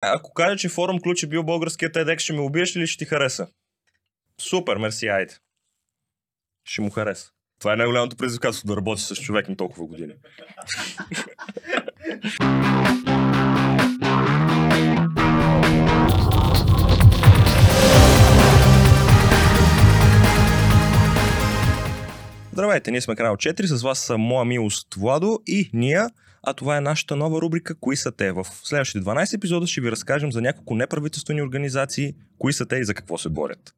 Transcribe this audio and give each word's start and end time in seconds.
Ако 0.00 0.32
кажа, 0.32 0.56
че 0.56 0.68
форум 0.68 1.00
ключ 1.00 1.22
е 1.22 1.26
бил 1.26 1.42
българският 1.42 1.94
TEDx, 1.94 2.18
ще 2.18 2.32
ме 2.32 2.40
убиеш 2.40 2.76
ли 2.76 2.86
ще 2.86 2.98
ти 2.98 3.04
хареса? 3.04 3.46
Супер, 4.40 4.76
мерси, 4.76 5.06
айде. 5.06 5.34
Ще 6.64 6.80
му 6.80 6.90
хареса. 6.90 7.30
Това 7.60 7.72
е 7.72 7.76
най-голямото 7.76 8.16
предизвикателство 8.16 8.66
да 8.66 8.76
работи 8.76 9.02
с 9.02 9.16
човек 9.16 9.48
на 9.48 9.56
толкова 9.56 9.86
години. 9.86 10.12
Здравейте, 22.52 22.90
ние 22.90 23.00
сме 23.00 23.16
канал 23.16 23.36
4, 23.36 23.64
с 23.64 23.82
вас 23.82 23.98
са 23.98 24.18
моя 24.18 24.44
милост 24.44 24.94
Владо 24.94 25.40
и 25.46 25.70
Ния, 25.72 26.10
а 26.42 26.54
това 26.54 26.76
е 26.76 26.80
нашата 26.80 27.16
нова 27.16 27.40
рубрика 27.40 27.74
Кои 27.74 27.96
са 27.96 28.12
те? 28.12 28.32
В 28.32 28.46
следващите 28.62 29.04
12 29.04 29.34
епизода 29.34 29.66
ще 29.66 29.80
ви 29.80 29.90
разкажем 29.90 30.32
за 30.32 30.40
няколко 30.40 30.74
неправителствени 30.74 31.42
организации, 31.42 32.14
кои 32.38 32.52
са 32.52 32.66
те 32.66 32.76
и 32.76 32.84
за 32.84 32.94
какво 32.94 33.18
се 33.18 33.28
борят. 33.28 33.74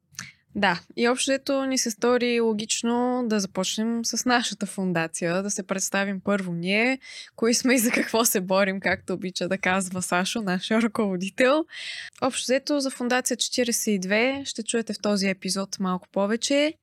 Да, 0.55 0.81
и 0.97 1.09
общото 1.09 1.65
ни 1.65 1.77
се 1.77 1.91
стори 1.91 2.39
логично 2.39 3.23
да 3.27 3.39
започнем 3.39 4.05
с 4.05 4.25
нашата 4.25 4.65
фундация, 4.65 5.43
да 5.43 5.49
се 5.49 5.63
представим 5.63 6.21
първо 6.23 6.53
ние, 6.53 6.99
кои 7.35 7.53
сме 7.53 7.73
и 7.73 7.77
за 7.77 7.91
какво 7.91 8.25
се 8.25 8.41
борим, 8.41 8.79
както 8.79 9.13
обича 9.13 9.47
да 9.47 9.57
казва 9.57 10.01
Сашо, 10.01 10.41
нашия 10.41 10.81
ръководител. 10.81 11.65
Общо 12.21 12.79
за 12.79 12.89
фундация 12.89 13.37
42 13.37 14.45
ще 14.45 14.63
чуете 14.63 14.93
в 14.93 15.01
този 15.01 15.27
епизод 15.27 15.79
малко 15.79 16.07
повече. 16.11 16.73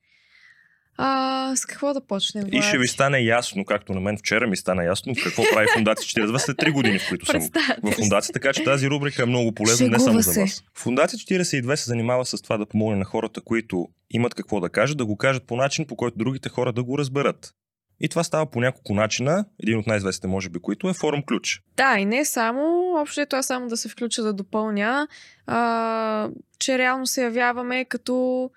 А, 1.00 1.56
с 1.56 1.66
какво 1.66 1.94
да 1.94 2.00
почнем? 2.00 2.44
И 2.52 2.62
ще 2.62 2.78
ви 2.78 2.88
стане 2.88 3.18
ясно, 3.18 3.64
както 3.64 3.92
на 3.92 4.00
мен 4.00 4.18
вчера 4.18 4.46
ми 4.46 4.56
стана 4.56 4.84
ясно, 4.84 5.14
какво 5.24 5.42
прави 5.52 5.66
Фундация 5.74 6.24
42 6.24 6.38
след 6.38 6.56
3 6.56 6.72
години, 6.72 6.98
в 6.98 7.08
които 7.08 7.26
съм 7.26 7.40
в 7.82 7.92
Фундация, 7.92 8.32
така 8.32 8.52
че 8.52 8.64
тази 8.64 8.90
рубрика 8.90 9.22
е 9.22 9.26
много 9.26 9.52
полезна 9.52 9.88
не 9.88 9.98
само 9.98 10.20
за 10.20 10.40
вас. 10.40 10.64
Фундация 10.74 11.18
42 11.18 11.74
се 11.74 11.84
занимава 11.84 12.24
с 12.24 12.42
това 12.42 12.58
да 12.58 12.66
помогне 12.66 12.98
на 12.98 13.04
хората, 13.04 13.40
които 13.40 13.88
имат 14.10 14.34
какво 14.34 14.60
да 14.60 14.68
кажат, 14.68 14.98
да 14.98 15.06
го 15.06 15.16
кажат 15.16 15.46
по 15.46 15.56
начин, 15.56 15.86
по 15.86 15.96
който 15.96 16.18
другите 16.18 16.48
хора 16.48 16.72
да 16.72 16.84
го 16.84 16.98
разберат. 16.98 17.54
И 18.00 18.08
това 18.08 18.24
става 18.24 18.46
по 18.46 18.60
няколко 18.60 18.94
начина. 18.94 19.44
Един 19.62 19.78
от 19.78 19.86
най-известните, 19.86 20.26
може 20.26 20.48
би, 20.48 20.58
които 20.58 20.88
е 20.88 20.94
форум 20.94 21.22
ключ. 21.22 21.62
Да, 21.76 21.98
и 21.98 22.04
не 22.04 22.24
само. 22.24 22.94
Общо 23.00 23.20
е 23.20 23.26
това 23.26 23.42
само 23.42 23.68
да 23.68 23.76
се 23.76 23.88
включа 23.88 24.22
да 24.22 24.32
допълня, 24.32 25.08
а, 25.46 26.28
че 26.58 26.78
реално 26.78 27.06
се 27.06 27.22
явяваме 27.22 27.84
като 27.84 28.50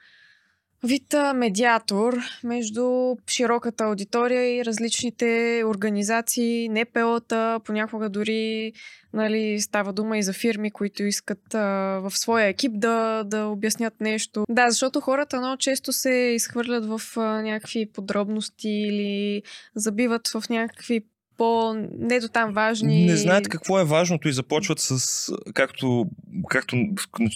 вид 0.84 1.16
медиатор 1.36 2.18
между 2.44 3.16
широката 3.30 3.84
аудитория 3.84 4.58
и 4.58 4.66
различните 4.66 5.64
организации, 5.66 6.70
НПО-та, 6.70 7.60
понякога 7.66 8.10
дори 8.10 8.74
нали, 9.14 9.62
става 9.62 9.94
дума 9.94 10.18
и 10.18 10.24
за 10.24 10.34
фирми, 10.34 10.72
които 10.72 11.04
искат 11.04 11.56
а, 11.56 11.60
в 12.04 12.12
своя 12.12 12.48
екип 12.48 12.72
да, 12.76 13.24
да 13.24 13.46
обяснят 13.46 14.02
нещо. 14.02 14.46
Да, 14.50 14.70
защото 14.70 15.02
хората 15.02 15.38
много 15.38 15.58
често 15.58 15.94
се 15.94 16.14
изхвърлят 16.14 16.86
в 16.86 17.02
а, 17.18 17.42
някакви 17.42 17.86
подробности 17.94 18.70
или 18.70 19.44
забиват 19.76 20.28
в 20.28 20.44
някакви 20.50 21.02
по 21.38 21.74
не 22.00 22.20
до 22.20 22.28
там 22.28 22.54
важни. 22.54 23.06
Не 23.06 23.16
знаят 23.16 23.48
какво 23.48 23.80
е 23.80 23.86
важното 23.86 24.28
и 24.28 24.34
започват 24.34 24.80
с, 24.80 25.34
както, 25.54 26.06
както 26.50 26.76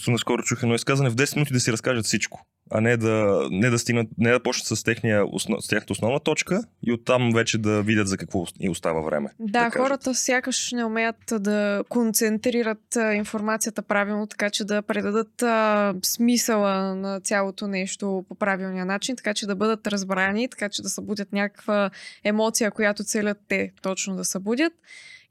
наскоро 0.08 0.44
чух 0.44 0.64
едно 0.64 0.76
изказане, 0.76 1.10
в 1.10 1.16
10 1.16 1.36
минути 1.36 1.54
да 1.54 1.60
си 1.60 1.72
разкажат 1.72 2.06
всичко 2.06 2.46
а 2.72 2.82
не 2.82 2.98
да, 2.98 3.48
не 3.52 3.70
да 3.70 3.80
стигнат, 3.80 4.08
не 4.18 4.32
да 4.32 4.44
почнат 4.44 4.80
с, 4.80 4.84
техния, 4.84 5.26
с 5.62 5.68
тяхната 5.68 5.94
основна 5.94 6.20
точка 6.20 6.64
и 6.88 6.94
оттам 6.94 7.32
вече 7.34 7.58
да 7.58 7.82
видят 7.82 8.08
за 8.08 8.18
какво 8.18 8.46
и 8.60 8.70
остава 8.70 9.02
време. 9.02 9.30
Да, 9.40 9.64
да 9.64 9.70
хората 9.70 10.16
сякаш 10.16 10.72
не 10.72 10.86
умеят 10.86 11.16
да 11.40 11.84
концентрират 11.90 12.98
информацията 13.14 13.82
правилно, 13.82 14.28
така 14.28 14.50
че 14.50 14.66
да 14.66 14.82
предадат 14.82 15.42
а, 15.44 15.94
смисъла 16.04 16.96
на 16.96 17.20
цялото 17.20 17.68
нещо 17.68 18.26
по 18.28 18.36
правилния 18.36 18.86
начин, 18.86 19.16
така 19.16 19.34
че 19.34 19.48
да 19.48 19.56
бъдат 19.56 19.88
разбрани, 19.88 20.50
така 20.50 20.70
че 20.70 20.82
да 20.82 20.90
събудят 20.90 21.34
някаква 21.34 21.90
емоция, 22.24 22.72
която 22.72 23.04
целят 23.04 23.38
те 23.48 23.72
точно 23.82 24.16
да 24.16 24.26
събудят. 24.26 24.74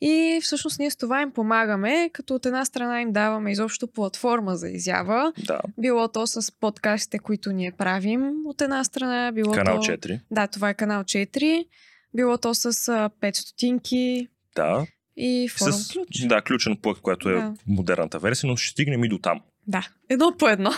И 0.00 0.40
всъщност 0.42 0.78
ние 0.78 0.90
с 0.90 0.96
това 0.96 1.22
им 1.22 1.30
помагаме, 1.30 2.10
като 2.12 2.34
от 2.34 2.46
една 2.46 2.64
страна 2.64 3.00
им 3.00 3.12
даваме 3.12 3.52
изобщо 3.52 3.86
платформа 3.86 4.56
за 4.56 4.68
изява. 4.68 5.32
Да. 5.46 5.60
Било 5.78 6.08
то 6.08 6.26
с 6.26 6.52
подкастите, 6.60 7.18
които 7.18 7.52
ние 7.52 7.72
правим. 7.72 8.32
От 8.46 8.60
една 8.60 8.84
страна 8.84 9.32
било 9.32 9.52
канал 9.52 9.76
то... 9.76 9.82
4. 9.82 10.20
Да, 10.30 10.46
това 10.46 10.70
е 10.70 10.74
канал 10.74 11.02
4. 11.02 11.66
Било 12.14 12.38
то 12.38 12.54
с 12.54 12.72
5 12.72 13.32
стотинки. 13.32 14.28
Да. 14.56 14.86
И 15.16 15.48
форум 15.48 15.72
с, 15.72 15.92
ключ. 15.92 16.26
Да, 16.26 16.42
ключен 16.42 16.76
плък, 16.82 16.98
която 16.98 17.28
е 17.28 17.34
да. 17.34 17.54
модерната 17.66 18.18
версия, 18.18 18.50
но 18.50 18.56
ще 18.56 18.70
стигнем 18.70 19.04
и 19.04 19.08
до 19.08 19.18
там. 19.18 19.40
Да, 19.66 19.88
едно 20.08 20.34
по 20.38 20.48
едно. 20.48 20.70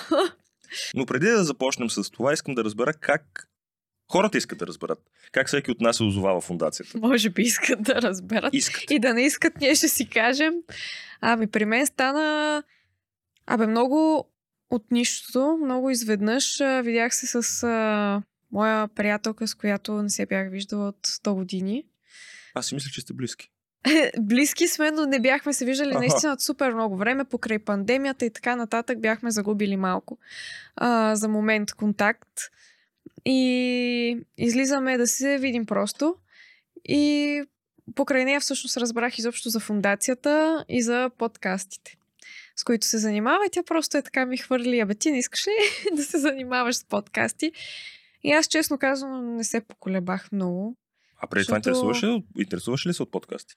но 0.95 1.07
преди 1.07 1.27
да 1.27 1.45
започнем 1.45 1.91
с 1.91 2.11
това, 2.11 2.33
искам 2.33 2.55
да 2.55 2.65
разбера 2.65 2.93
как 2.93 3.49
Хората 4.13 4.39
искат 4.39 4.59
да 4.59 4.67
разберат 4.67 4.99
как 5.37 5.47
всеки 5.47 5.71
от 5.71 5.81
нас 5.81 5.97
се 5.97 6.03
озовава 6.03 6.41
фундацията. 6.41 6.99
Може 6.99 7.31
би 7.31 7.43
искат 7.43 7.83
да 7.83 8.03
разберат. 8.03 8.55
Искат. 8.55 8.91
И 8.91 8.99
да 8.99 9.15
не 9.15 9.23
искат, 9.23 9.61
ние 9.61 9.75
ще 9.75 9.89
си 9.89 10.09
кажем. 10.09 10.55
Ами 11.21 11.47
при 11.47 11.65
мен 11.65 11.87
стана... 11.87 12.63
Абе, 13.47 13.67
много 13.67 14.29
от 14.71 14.91
нищото, 14.91 15.59
много 15.65 15.91
изведнъж. 15.91 16.59
Видях 16.83 17.15
се 17.15 17.43
с 17.43 17.63
а, 17.63 18.23
моя 18.53 18.89
приятелка, 18.89 19.49
с 19.49 19.55
която 19.55 20.03
не 20.03 20.11
се 20.11 20.27
бях 20.27 20.51
виждала 20.51 20.89
от 20.89 21.07
100 21.07 21.35
години. 21.35 21.85
Аз 22.55 22.67
си 22.67 22.75
мисля, 22.75 22.91
че 22.91 23.01
сте 23.01 23.13
близки. 23.13 23.51
Близки 24.21 24.69
сме, 24.69 24.91
но 24.91 25.07
не 25.07 25.21
бяхме 25.21 25.53
се 25.53 25.65
виждали 25.65 25.91
Аха. 25.91 25.99
наистина 25.99 26.33
от 26.33 26.41
супер 26.41 26.73
много 26.73 26.97
време. 26.97 27.25
Покрай 27.25 27.59
пандемията 27.59 28.25
и 28.25 28.31
така 28.31 28.57
нататък 28.57 29.01
бяхме 29.01 29.31
загубили 29.31 29.77
малко 29.77 30.19
а, 30.77 31.17
за 31.17 31.29
момент 31.29 31.73
контакт. 31.73 32.41
И 33.29 34.19
излизаме 34.39 34.99
да 34.99 35.07
се 35.07 35.39
видим 35.39 35.67
просто. 35.67 36.15
И 36.85 37.43
покрай 37.95 38.25
нея 38.25 38.41
всъщност 38.41 38.77
разбрах 38.77 39.19
изобщо 39.19 39.49
за 39.49 39.61
фундацията 39.61 40.65
и 40.69 40.83
за 40.83 41.11
подкастите, 41.19 41.97
с 42.57 42.65
които 42.65 42.87
се 42.87 42.99
занимава. 42.99 43.47
И 43.47 43.51
тя 43.53 43.63
просто 43.63 43.97
е 43.97 44.03
така 44.03 44.27
ми 44.27 44.37
хвърли, 44.37 44.81
абе 44.81 44.95
ти 44.95 45.11
не 45.11 45.19
искаш 45.19 45.47
ли 45.47 45.53
да 45.97 46.03
се 46.03 46.19
занимаваш 46.19 46.77
с 46.77 46.85
подкасти? 46.85 47.53
И 48.23 48.33
аз 48.33 48.47
честно 48.47 48.79
казвам 48.79 49.37
не 49.37 49.45
се 49.45 49.61
поколебах 49.61 50.33
много. 50.33 50.77
А 51.19 51.27
преди 51.27 51.41
защото... 51.41 51.63
това 51.63 51.71
интересуваш 51.71 52.03
ли, 52.03 52.25
интересуваш 52.39 52.87
ли 52.87 52.95
се 52.95 53.03
от 53.03 53.11
подкасти? 53.11 53.55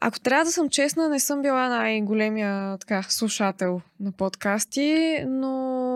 Ако 0.00 0.20
трябва 0.20 0.44
да 0.44 0.52
съм 0.52 0.70
честна, 0.70 1.08
не 1.08 1.20
съм 1.20 1.42
била 1.42 1.68
най-големия 1.68 2.78
така, 2.78 3.02
слушател 3.02 3.80
на 4.00 4.12
подкасти, 4.12 5.18
но 5.28 5.89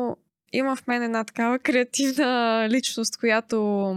има 0.55 0.77
в 0.77 0.87
мен 0.87 1.03
една 1.03 1.25
такава 1.25 1.59
креативна 1.59 2.67
личност, 2.71 3.17
която 3.17 3.97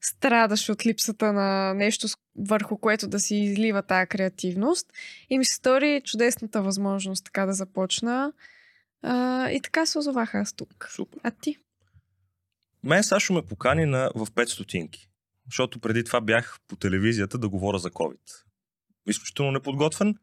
страдаш 0.00 0.68
от 0.68 0.86
липсата 0.86 1.32
на 1.32 1.74
нещо, 1.74 2.08
върху 2.36 2.78
което 2.78 3.08
да 3.08 3.20
си 3.20 3.36
излива 3.36 3.82
тази 3.82 4.06
креативност. 4.06 4.92
И 5.30 5.38
ми 5.38 5.44
се 5.44 5.54
стори 5.54 6.00
чудесната 6.04 6.62
възможност 6.62 7.24
така 7.24 7.46
да 7.46 7.52
започна. 7.52 8.32
А, 9.02 9.50
и 9.50 9.60
така 9.60 9.86
се 9.86 9.98
озовах 9.98 10.34
аз 10.34 10.52
тук. 10.52 10.88
Супер. 10.90 11.20
А 11.22 11.30
ти? 11.30 11.56
Мен 12.82 13.02
Сашо 13.02 13.32
ме 13.32 13.42
покани 13.42 13.86
на, 13.86 14.10
в 14.14 14.26
5 14.26 14.44
стотинки. 14.44 15.08
Защото 15.46 15.78
преди 15.78 16.04
това 16.04 16.20
бях 16.20 16.58
по 16.68 16.76
телевизията 16.76 17.38
да 17.38 17.48
говоря 17.48 17.78
за 17.78 17.90
COVID. 17.90 18.42
Изключително 19.06 19.52
неподготвен, 19.52 20.14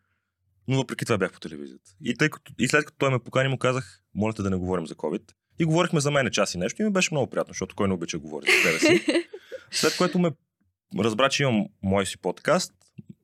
но 0.67 0.77
въпреки 0.77 1.05
това 1.05 1.17
бях 1.17 1.31
по 1.31 1.39
телевизията. 1.39 1.91
И, 2.03 2.15
тъй 2.15 2.29
като, 2.29 2.53
и 2.59 2.67
след 2.67 2.85
като 2.85 2.97
той 2.97 3.09
ме 3.09 3.19
покани, 3.19 3.49
му 3.49 3.57
казах, 3.57 4.01
моля 4.15 4.33
те 4.33 4.41
да 4.41 4.49
не 4.49 4.55
говорим 4.55 4.87
за 4.87 4.95
COVID. 4.95 5.21
И 5.59 5.65
говорихме 5.65 5.99
за 5.99 6.11
мен 6.11 6.29
час 6.31 6.55
и 6.55 6.57
нещо 6.57 6.81
и 6.81 6.85
ми 6.85 6.91
беше 6.91 7.13
много 7.13 7.29
приятно, 7.29 7.51
защото 7.51 7.75
кой 7.75 7.87
не 7.87 7.93
обича 7.93 8.17
да 8.17 8.21
говори 8.21 8.45
за 8.45 8.69
себе 8.69 8.79
си. 8.79 9.05
След 9.71 9.97
което 9.97 10.19
ме 10.19 10.31
разбра, 10.99 11.29
че 11.29 11.43
имам 11.43 11.65
мой 11.83 12.05
си 12.05 12.17
подкаст 12.17 12.73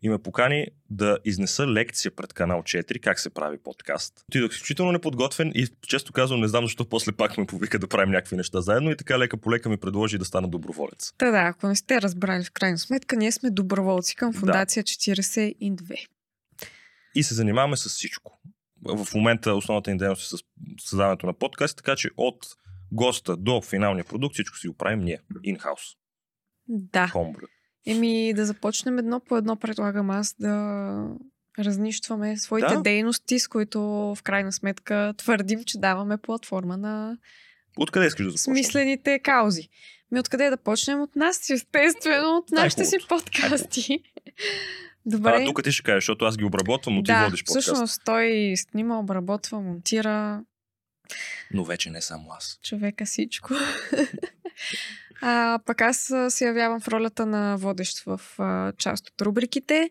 и 0.02 0.10
ме 0.10 0.18
покани 0.18 0.68
да 0.90 1.18
изнеса 1.26 1.68
лекция 1.68 2.12
пред 2.12 2.34
канал 2.34 2.62
4, 2.62 3.00
как 3.00 3.20
се 3.20 3.30
прави 3.30 3.58
подкаст. 3.58 4.14
Отидох 4.30 4.52
изключително 4.52 4.92
неподготвен 4.92 5.52
и 5.56 5.68
често 5.88 6.14
казвам, 6.14 6.40
не 6.40 6.48
знам 6.48 6.66
защо 6.66 6.90
после 6.90 7.12
пак 7.12 7.38
ме 7.38 7.46
повика 7.46 7.80
да 7.80 7.88
правим 7.88 8.12
някакви 8.12 8.36
неща 8.36 8.62
заедно 8.62 8.92
и 8.92 8.98
така 8.98 9.20
лека 9.20 9.38
по 9.38 9.52
лека 9.52 9.70
ми 9.70 9.78
предложи 9.78 10.18
да 10.18 10.26
стана 10.26 10.48
доброволец. 10.48 11.14
Та 11.18 11.32
да, 11.32 11.38
ако 11.38 11.68
не 11.68 11.76
сте 11.76 12.02
разбрали 12.02 12.44
в 12.44 12.52
крайна 12.52 12.78
сметка, 12.78 13.16
ние 13.16 13.32
сме 13.32 13.50
доброволци 13.50 14.16
към 14.16 14.34
фундация 14.34 14.84
да. 14.84 14.88
42 14.88 16.06
и 17.16 17.24
се 17.24 17.34
занимаваме 17.34 17.78
с 17.78 17.90
всичко. 17.90 18.42
В 18.84 19.08
момента 19.16 19.54
основната 19.54 19.92
ни 19.92 19.98
дейност 19.98 20.34
е 20.34 20.38
с 20.38 20.44
създаването 20.90 21.26
на 21.26 21.34
подкаст, 21.34 21.78
така 21.78 21.96
че 21.96 22.10
от 22.18 22.46
госта 22.92 23.38
до 23.38 23.62
финалния 23.62 24.06
продукт 24.06 24.34
всичко 24.34 24.58
си 24.58 24.68
го 24.68 24.74
правим 24.74 25.00
ние, 25.00 25.20
инхаус. 25.44 25.82
Да. 26.68 27.12
Homebrew. 27.14 27.48
Еми 27.86 28.34
да 28.34 28.46
започнем 28.46 28.98
едно 28.98 29.20
по 29.20 29.38
едно, 29.38 29.56
предлагам 29.56 30.10
аз 30.10 30.36
да 30.40 31.16
разнищваме 31.60 32.38
своите 32.38 32.74
да. 32.76 32.82
дейности, 32.82 33.40
с 33.40 33.48
които 33.48 33.82
в 33.82 34.18
крайна 34.24 34.52
сметка 34.52 35.14
твърдим, 35.18 35.64
че 35.64 35.78
даваме 35.78 36.18
платформа 36.18 36.78
на 36.78 37.18
Откъде 37.78 38.08
искаш 38.08 38.26
да 38.26 38.32
започнем? 38.32 38.56
Смислените 38.56 39.20
каузи. 39.20 39.70
Ми 40.12 40.20
откъде 40.20 40.50
да 40.50 40.58
почнем? 40.58 41.02
От 41.02 41.16
нас, 41.16 41.50
естествено, 41.50 42.38
от 42.38 42.52
нашите 42.52 42.86
си 42.86 42.98
подкасти. 43.10 44.00
Добре. 45.08 45.40
А, 45.42 45.46
тук 45.46 45.64
ти 45.64 45.72
ще 45.72 45.84
кажеш, 45.84 46.04
защото 46.04 46.26
аз 46.26 46.38
ги 46.38 46.44
обработвам, 46.44 46.96
но 46.96 47.04
ти 47.04 47.12
да, 47.12 47.24
водиш 47.24 47.44
подкаст. 47.44 47.68
всъщност 47.68 48.02
той 48.06 48.54
снима, 48.58 49.00
обработва, 49.00 49.62
монтира 49.62 50.44
Но 51.54 51.64
вече 51.64 51.90
не 51.90 52.02
само 52.02 52.32
аз. 52.32 52.60
човека 52.64 53.06
всичко. 53.06 53.54
а, 55.22 55.60
пък 55.66 55.82
аз 55.82 56.14
се 56.30 56.46
явявам 56.46 56.80
в 56.82 56.88
ролята 56.88 57.26
на 57.26 57.58
водещ 57.58 58.04
в 58.06 58.22
а, 58.38 58.74
част 58.78 59.10
от 59.10 59.22
рубриките. 59.22 59.90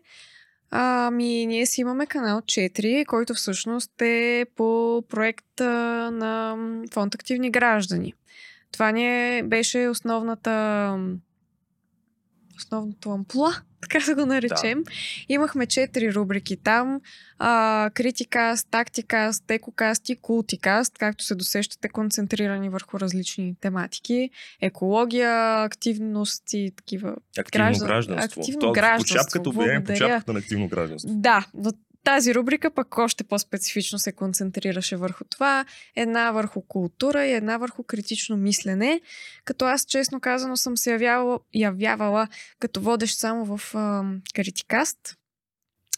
Ами, 0.71 1.45
ние 1.45 1.65
си 1.65 1.81
имаме 1.81 2.05
канал 2.05 2.41
4, 2.41 3.05
който 3.05 3.33
всъщност 3.33 4.01
е 4.01 4.45
по 4.55 5.03
проект 5.09 5.61
а, 5.61 5.65
на 6.11 6.57
фонд 6.93 7.15
Активни 7.15 7.51
граждани. 7.51 8.13
Това 8.71 8.91
ни 8.91 9.37
е, 9.37 9.43
беше 9.43 9.87
основната 9.87 10.97
основното 12.57 13.11
ампула, 13.11 13.53
така 13.81 14.05
да 14.05 14.15
го 14.15 14.25
наречем. 14.25 14.83
Да. 14.83 14.91
Имахме 15.29 15.65
четири 15.65 16.13
рубрики 16.13 16.57
там. 16.57 17.01
А, 17.39 17.89
критикаст, 17.93 18.67
тактикаст, 18.71 19.43
текокаст 19.47 20.09
и 20.09 20.15
култикаст, 20.15 20.97
както 20.97 21.23
се 21.23 21.35
досещате, 21.35 21.89
концентрирани 21.89 22.69
върху 22.69 22.99
различни 22.99 23.55
тематики. 23.61 24.29
Екология, 24.61 25.63
активност 25.63 26.43
и 26.53 26.71
такива. 26.77 27.15
Активно 27.39 27.65
Граждан- 27.67 27.87
гражданство. 27.87 28.41
активно 28.41 28.59
То, 28.59 28.71
гражданство, 28.71 29.15
По 29.15 29.19
чапката 29.19 29.43
по 29.83 29.93
чапката 29.95 30.33
на 30.33 30.39
активно 30.39 30.67
гражданство. 30.67 31.09
Да, 31.13 31.45
но 31.53 31.71
тази 32.07 32.35
рубрика 32.35 32.71
пък 32.71 32.97
още 32.97 33.23
по-специфично 33.23 33.99
се 33.99 34.11
концентрираше 34.11 34.95
върху 34.95 35.23
това. 35.23 35.65
Една 35.95 36.31
върху 36.31 36.61
култура 36.61 37.25
и 37.25 37.33
една 37.33 37.57
върху 37.57 37.83
критично 37.83 38.37
мислене. 38.37 39.01
Като 39.45 39.65
аз, 39.65 39.85
честно 39.85 40.19
казано, 40.19 40.57
съм 40.57 40.77
се 40.77 40.91
явявала, 40.91 41.39
явявала 41.53 42.27
като 42.59 42.81
водещ 42.81 43.17
само 43.17 43.57
в 43.57 43.75
а, 43.75 44.03
критикаст. 44.35 45.17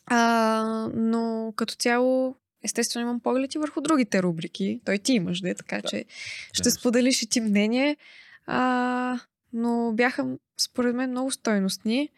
А, 0.05 0.89
но 0.95 1.53
като 1.55 1.75
цяло, 1.75 2.35
естествено, 2.63 3.03
имам 3.05 3.19
поглед 3.19 3.55
и 3.55 3.59
върху 3.59 3.81
другите 3.81 4.23
рубрики. 4.23 4.81
Той 4.85 4.97
ти 4.97 5.13
имаш, 5.13 5.41
де, 5.41 5.55
така 5.55 5.81
Да. 5.81 5.89
че 5.89 6.05
ще 6.53 6.63
Да. 6.63 6.71
споделиш 6.71 7.21
и 7.21 7.29
ти 7.29 7.41
мнение. 7.41 7.97
А, 8.45 9.19
но 9.53 9.91
бяха, 9.93 10.25
според 10.57 10.95
мен, 10.95 11.09
много 11.09 11.31
стойностни. 11.31 12.09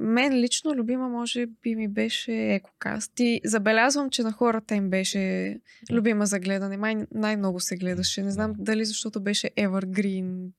Мен 0.00 0.40
лично 0.40 0.74
любима, 0.74 1.08
може 1.08 1.46
би, 1.62 1.76
ми 1.76 1.88
беше 1.88 2.32
Екокаст. 2.32 3.12
И 3.20 3.40
забелязвам, 3.44 4.10
че 4.10 4.22
на 4.22 4.32
хората 4.32 4.74
им 4.74 4.90
беше 4.90 5.54
любима 5.92 6.26
за 6.26 6.38
гледане. 6.38 6.76
Май 6.76 6.96
най-много 7.14 7.60
се 7.60 7.76
гледаше. 7.76 8.22
Не 8.22 8.30
знам 8.30 8.52
дали 8.58 8.84
защото 8.84 9.20
беше 9.20 9.50
Evergreen 9.58 10.50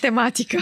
тематика. 0.00 0.58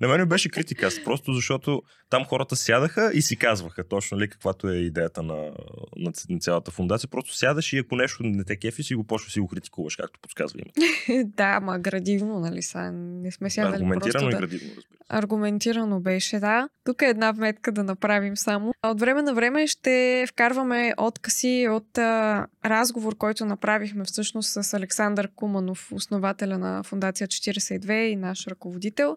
На 0.00 0.08
мен 0.08 0.28
беше 0.28 0.48
критика, 0.48 0.88
просто 1.04 1.32
защото 1.32 1.82
там 2.10 2.24
хората 2.24 2.56
сядаха 2.56 3.10
и 3.14 3.22
си 3.22 3.36
казваха 3.36 3.88
точно 3.88 4.18
ли 4.18 4.28
каквато 4.28 4.68
е 4.68 4.74
идеята 4.74 5.22
на, 5.22 5.50
на, 5.96 6.38
цялата 6.40 6.70
фундация. 6.70 7.10
Просто 7.10 7.36
сядаш 7.36 7.72
и 7.72 7.78
ако 7.78 7.96
нещо 7.96 8.22
не 8.22 8.44
те 8.44 8.56
кефи, 8.56 8.82
си 8.82 8.94
го 8.94 9.04
почва 9.04 9.30
си 9.30 9.40
го 9.40 9.48
критикуваш, 9.48 9.96
както 9.96 10.20
подсказва 10.20 10.60
името. 10.60 10.80
да, 11.36 11.44
ама 11.44 11.78
градивно, 11.78 12.40
нали 12.40 12.62
са? 12.62 12.92
Не 12.92 13.32
сме 13.32 13.50
сядали 13.50 13.74
Аргументирано 13.74 14.30
просто 14.30 14.44
и 14.44 14.48
градивно, 14.48 14.68
разбира. 14.76 14.97
Аргументирано 15.08 16.00
беше, 16.00 16.38
да. 16.38 16.68
Тук 16.84 17.02
е 17.02 17.06
една 17.06 17.32
вметка 17.32 17.72
да 17.72 17.84
направим 17.84 18.36
само. 18.36 18.72
От 18.86 19.00
време 19.00 19.22
на 19.22 19.34
време 19.34 19.66
ще 19.66 20.24
вкарваме 20.28 20.94
откъси 20.98 21.68
от 21.70 21.98
а, 21.98 22.46
разговор, 22.64 23.16
който 23.16 23.44
направихме 23.44 24.04
всъщност 24.04 24.62
с 24.62 24.74
Александър 24.74 25.30
Куманов, 25.34 25.92
основателя 25.92 26.58
на 26.58 26.82
Фундация 26.82 27.28
42 27.28 27.92
и 27.92 28.16
наш 28.16 28.46
ръководител, 28.46 29.16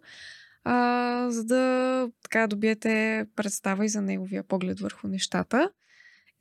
а, 0.63 1.27
за 1.29 1.43
да 1.43 2.09
така 2.23 2.47
добиете 2.47 3.25
представа 3.35 3.85
и 3.85 3.89
за 3.89 4.01
неговия 4.01 4.43
поглед 4.43 4.79
върху 4.79 5.07
нещата. 5.07 5.69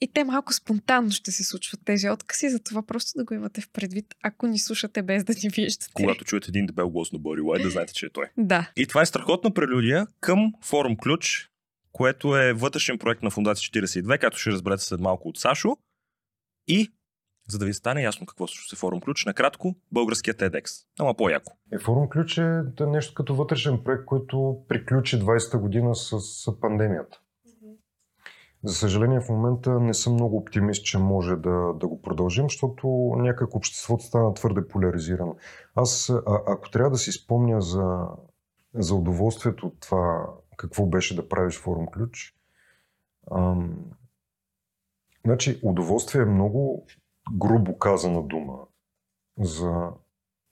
И 0.01 0.13
те 0.13 0.25
малко 0.25 0.53
спонтанно 0.53 1.11
ще 1.11 1.33
се 1.33 1.45
случват 1.45 1.81
тези 1.85 2.11
откъси, 2.11 2.51
затова 2.51 2.83
просто 2.83 3.19
да 3.19 3.25
го 3.25 3.35
имате 3.35 3.61
в 3.61 3.71
предвид, 3.73 4.07
ако 4.23 4.47
ни 4.47 4.59
слушате 4.59 5.03
без 5.03 5.25
да 5.25 5.33
ни 5.33 5.51
виждате. 5.51 5.93
Когато 5.95 6.25
чуете 6.25 6.47
един 6.49 6.67
дебел 6.67 6.91
глас 6.91 7.13
на 7.13 7.19
Бори 7.19 7.41
Лай, 7.41 7.63
да 7.63 7.71
знаете, 7.71 7.93
че 7.93 8.07
е 8.07 8.11
той. 8.11 8.27
Да. 8.37 8.71
И 8.77 8.87
това 8.87 9.03
е 9.03 9.07
страхотна 9.07 9.55
прелюдия 9.55 10.07
към 10.21 10.53
Форум 10.65 10.97
Ключ, 10.97 11.51
което 11.93 12.37
е 12.37 12.53
вътрешен 12.53 12.99
проект 12.99 13.23
на 13.23 13.31
Фундация 13.31 13.85
42, 13.85 14.19
както 14.19 14.39
ще 14.39 14.51
разберете 14.51 14.83
след 14.83 15.01
малко 15.01 15.29
от 15.29 15.39
Сашо. 15.39 15.77
И, 16.69 16.89
за 17.49 17.59
да 17.59 17.67
ви 17.67 17.75
стане 17.75 18.03
ясно 18.03 18.27
какво 18.27 18.47
също 18.47 18.77
е 18.77 18.79
Форум 18.79 19.01
Ключ, 19.01 19.25
накратко, 19.25 19.75
българският 19.93 20.41
TEDx. 20.41 20.85
Ама 20.99 21.15
по-яко. 21.15 21.53
Е, 21.73 21.79
Форум 21.79 22.09
Ключ 22.09 22.39
е 22.39 22.63
нещо 22.81 23.15
като 23.15 23.35
вътрешен 23.35 23.79
проект, 23.85 24.05
който 24.05 24.57
приключи 24.69 25.21
20-та 25.21 25.59
година 25.59 25.95
с 25.95 26.21
пандемията. 26.61 27.21
За 28.65 28.75
съжаление, 28.75 29.21
в 29.21 29.29
момента 29.29 29.81
не 29.81 29.95
съм 29.95 30.15
много 30.15 30.37
оптимист, 30.37 30.85
че 30.85 30.99
може 30.99 31.37
да, 31.37 31.73
да 31.75 31.89
го 31.89 32.03
продължим, 32.03 32.45
защото 32.45 32.89
някак 33.17 33.55
обществото 33.55 34.05
стана 34.05 34.35
твърде 34.35 34.69
поляризирано. 34.69 35.37
Аз, 35.75 36.11
а, 36.11 36.23
ако 36.47 36.71
трябва 36.71 36.91
да 36.91 36.99
си 36.99 37.13
спомня 37.13 37.61
за, 37.61 38.07
за 38.75 38.95
удоволствието 38.95 39.67
от 39.67 39.81
това, 39.81 40.31
какво 40.57 40.87
беше 40.87 41.17
да 41.17 41.29
правиш 41.29 41.59
Форум 41.59 41.87
Ключ, 41.87 42.35
ам, 43.33 43.77
значи 45.25 45.61
удоволствие 45.63 46.23
е 46.23 46.25
много 46.25 46.87
грубо 47.33 47.79
казана 47.79 48.23
дума 48.23 48.59
за 49.39 49.91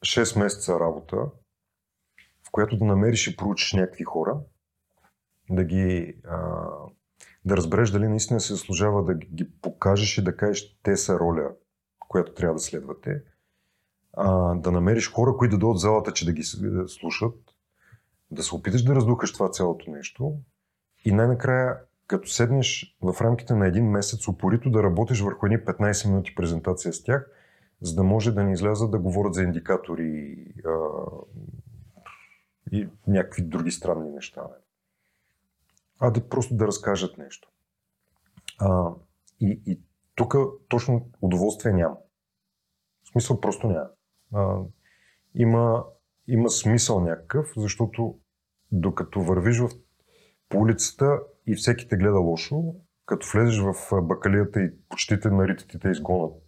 6 0.01 0.39
месеца 0.39 0.81
работа, 0.81 1.17
в 2.47 2.51
която 2.53 2.79
да 2.79 2.85
намериш 2.85 3.27
и 3.27 3.37
проучиш 3.37 3.73
някакви 3.73 4.05
хора, 4.05 4.41
да 5.51 5.65
ги 5.65 6.17
а, 6.25 6.69
да 7.49 7.57
разбереш 7.57 7.91
дали 7.91 8.09
наистина 8.09 8.41
се 8.41 8.53
заслужава 8.53 9.05
да 9.05 9.15
ги 9.15 9.51
покажеш 9.63 10.19
и 10.19 10.25
да 10.25 10.37
кажеш 10.37 10.79
те 10.83 10.97
са 10.97 11.19
роля, 11.19 11.51
която 12.09 12.35
трябва 12.35 12.55
да 12.55 12.61
следвате. 12.61 13.23
А, 14.13 14.55
да 14.55 14.73
намериш 14.73 15.13
хора, 15.13 15.37
които 15.37 15.57
да 15.57 15.59
дойдат 15.59 15.79
в 15.79 15.81
залата, 15.81 16.13
че 16.13 16.27
да 16.27 16.33
ги 16.33 16.43
слушат, 16.87 17.35
да 18.31 18.43
се 18.43 18.55
опиташ 18.55 18.83
да 18.83 18.95
раздухаш 18.95 19.33
това 19.33 19.51
цялото 19.51 19.91
нещо 19.91 20.37
и 21.05 21.13
най-накрая, 21.13 21.79
като 22.07 22.29
седнеш 22.29 22.97
в 23.03 23.21
рамките 23.21 23.55
на 23.55 23.67
един 23.67 23.91
месец, 23.91 24.29
упорито 24.29 24.71
да 24.71 24.83
работиш 24.83 25.21
върху 25.21 25.47
едни 25.47 25.59
15 25.59 26.09
минути 26.09 26.35
презентация 26.35 26.93
с 26.93 27.03
тях, 27.03 27.31
за 27.81 27.95
да 27.95 28.03
може 28.03 28.33
да 28.33 28.45
ни 28.45 28.53
излязат 28.53 28.91
да 28.91 28.99
говорят 28.99 29.35
за 29.35 29.43
индикатори 29.43 30.37
а, 30.67 30.73
и 32.73 32.89
някакви 33.07 33.43
други 33.43 33.71
странни 33.71 34.11
неща. 34.11 34.43
не. 34.43 34.68
А 35.99 36.11
да 36.11 36.29
просто 36.29 36.57
да 36.57 36.67
разкажат 36.67 37.19
нещо. 37.19 37.49
А, 38.61 38.91
и, 39.41 39.63
и 39.67 39.81
тук 40.15 40.35
точно 40.69 41.11
удоволствие 41.23 41.73
няма. 41.73 41.97
В 43.05 43.09
смисъл 43.09 43.41
просто 43.41 43.67
няма. 43.67 43.91
А, 44.35 44.59
има, 45.35 45.85
има 46.29 46.51
смисъл 46.51 47.01
някакъв, 47.01 47.53
защото 47.57 48.19
докато 48.73 49.23
вървиш 49.23 49.59
в, 49.59 49.71
по 50.49 50.59
улицата 50.59 51.21
и 51.47 51.55
всеки 51.55 51.89
те 51.89 51.97
гледа 51.97 52.19
лошо, 52.19 52.75
като 53.07 53.27
влезеш 53.35 53.61
в 53.61 54.03
бакалията 54.03 54.61
и 54.61 54.71
почти 54.89 55.21
те 55.21 55.31
наритат 55.31 55.75
и 55.75 55.79
те 55.79 55.89
изгонят, 55.89 56.43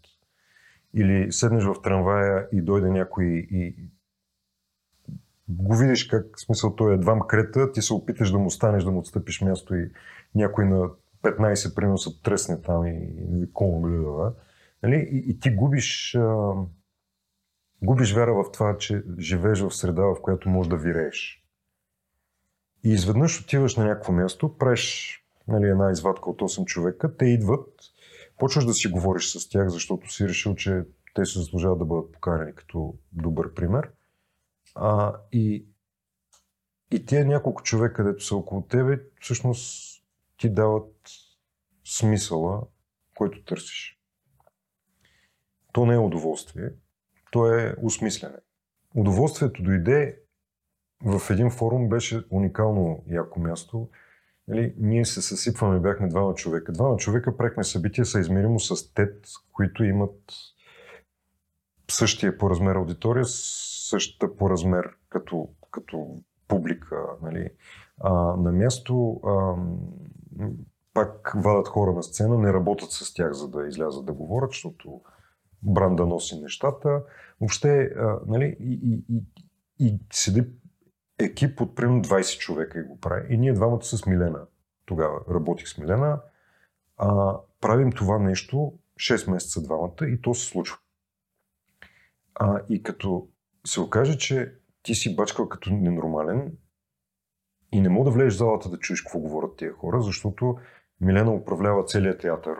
или 0.94 1.32
седнеш 1.32 1.64
в 1.64 1.82
трамвая 1.82 2.48
и 2.52 2.62
дойде 2.62 2.88
някой 2.88 3.24
и 3.50 3.90
го 5.50 5.76
видиш 5.76 6.04
как, 6.04 6.40
смисъл, 6.40 6.74
той 6.74 6.92
е 6.92 6.94
едвам 6.94 7.20
крета, 7.28 7.72
ти 7.72 7.82
се 7.82 7.94
опиташ 7.94 8.30
да 8.30 8.38
му 8.38 8.50
станеш, 8.50 8.84
да 8.84 8.90
му 8.90 8.98
отстъпиш 8.98 9.40
място 9.40 9.74
и 9.74 9.90
някой 10.34 10.64
на 10.64 10.90
15 11.22 11.74
примерно 11.74 11.98
се 11.98 12.22
тресне 12.22 12.62
там 12.62 12.86
и, 12.86 12.90
и 13.32 13.46
какво 13.46 13.80
гледа, 13.80 14.12
да? 14.12 14.34
Нали? 14.82 15.08
И, 15.12 15.30
и 15.30 15.40
ти 15.40 15.50
губиш, 15.50 16.14
а, 16.14 16.52
губиш 17.82 18.14
вяра 18.14 18.34
в 18.34 18.52
това, 18.52 18.76
че 18.78 19.02
живееш 19.18 19.60
в 19.60 19.70
среда, 19.70 20.02
в 20.02 20.16
която 20.22 20.48
можеш 20.48 20.70
да 20.70 20.76
вирееш. 20.76 21.44
И 22.84 22.92
изведнъж 22.92 23.40
отиваш 23.40 23.76
на 23.76 23.84
някакво 23.84 24.12
място, 24.12 24.56
правиш 24.58 25.16
нали, 25.48 25.68
една 25.68 25.90
извадка 25.90 26.30
от 26.30 26.40
8 26.40 26.64
човека, 26.64 27.16
те 27.16 27.24
идват, 27.24 27.68
почваш 28.38 28.64
да 28.64 28.74
си 28.74 28.88
говориш 28.88 29.32
с 29.32 29.48
тях, 29.48 29.68
защото 29.68 30.12
си 30.12 30.28
решил, 30.28 30.54
че 30.54 30.82
те 31.14 31.24
се 31.24 31.38
заслужават 31.38 31.78
да 31.78 31.84
бъдат 31.84 32.12
поканени 32.12 32.54
като 32.54 32.94
добър 33.12 33.54
пример. 33.54 33.90
А, 34.74 35.16
и, 35.32 35.66
и 36.90 37.06
тия 37.06 37.26
няколко 37.26 37.62
човека, 37.62 37.94
където 37.94 38.24
са 38.24 38.36
около 38.36 38.62
тебе, 38.62 39.00
всъщност 39.20 39.96
ти 40.36 40.50
дават 40.50 40.94
смисъла, 41.84 42.62
който 43.16 43.44
търсиш. 43.44 44.00
То 45.72 45.86
не 45.86 45.94
е 45.94 45.98
удоволствие, 45.98 46.70
то 47.30 47.54
е 47.54 47.74
осмислене. 47.82 48.36
Удоволствието 48.94 49.62
дойде 49.62 50.18
в 51.04 51.30
един 51.30 51.50
форум, 51.50 51.88
беше 51.88 52.24
уникално 52.30 53.04
яко 53.06 53.40
място. 53.40 53.88
Нали, 54.48 54.74
ние 54.78 55.04
се 55.04 55.22
съсипваме, 55.22 55.80
бяхме 55.80 56.08
двама 56.08 56.34
човека. 56.34 56.72
Двама 56.72 56.96
човека 56.96 57.36
правихме 57.36 57.64
събития 57.64 58.04
съизмеримо 58.04 58.60
с 58.60 58.94
ТЕД, 58.94 59.26
които 59.52 59.84
имат 59.84 60.32
същия 61.90 62.38
по 62.38 62.50
размер 62.50 62.74
аудитория, 62.74 63.24
същата 63.90 64.36
по 64.36 64.50
размер 64.50 64.90
като, 65.08 65.48
като 65.70 66.22
публика. 66.48 66.96
Нали. 67.22 67.50
А, 68.00 68.12
на 68.14 68.52
място 68.52 69.20
а, 69.24 69.54
пак 70.94 71.32
вадат 71.36 71.68
хора 71.68 71.92
на 71.92 72.02
сцена, 72.02 72.38
не 72.38 72.52
работят 72.52 72.90
с 72.90 73.14
тях, 73.14 73.32
за 73.32 73.48
да 73.48 73.66
излязат 73.66 74.06
да 74.06 74.12
говорят, 74.12 74.50
защото 74.50 75.00
бранда 75.62 76.06
носи 76.06 76.40
нещата. 76.40 77.02
Въобще, 77.40 77.82
а, 77.82 78.18
нали, 78.26 78.56
и, 78.60 78.80
и, 78.82 79.16
и, 79.16 79.24
и 79.86 79.98
седи 80.12 80.44
екип 81.18 81.60
от 81.60 81.74
примерно 81.74 82.02
20 82.02 82.38
човека 82.38 82.80
и 82.80 82.82
го 82.82 83.00
прави. 83.00 83.34
И 83.34 83.38
ние 83.38 83.52
двамата 83.52 83.82
с 83.82 84.06
Милена, 84.06 84.46
тогава 84.86 85.20
работих 85.34 85.68
с 85.68 85.78
Милена, 85.78 86.20
а, 86.96 87.36
правим 87.60 87.92
това 87.92 88.18
нещо 88.18 88.72
6 88.96 89.30
месеца 89.30 89.62
двамата 89.62 90.06
и 90.06 90.20
то 90.20 90.34
се 90.34 90.46
случва. 90.46 90.78
А, 92.34 92.60
и 92.68 92.82
като 92.82 93.28
се 93.66 93.80
окаже, 93.80 94.18
че 94.18 94.54
ти 94.82 94.94
си 94.94 95.16
бачкал 95.16 95.48
като 95.48 95.70
ненормален 95.72 96.52
и 97.72 97.80
не 97.80 97.88
мога 97.88 98.10
да 98.10 98.16
влезеш 98.16 98.34
в 98.34 98.38
залата 98.38 98.68
да 98.68 98.78
чуеш 98.78 99.02
какво 99.02 99.18
говорят 99.18 99.56
тия 99.56 99.72
хора, 99.72 100.02
защото 100.02 100.56
Милена 101.00 101.34
управлява 101.34 101.84
целият 101.84 102.20
театър. 102.20 102.56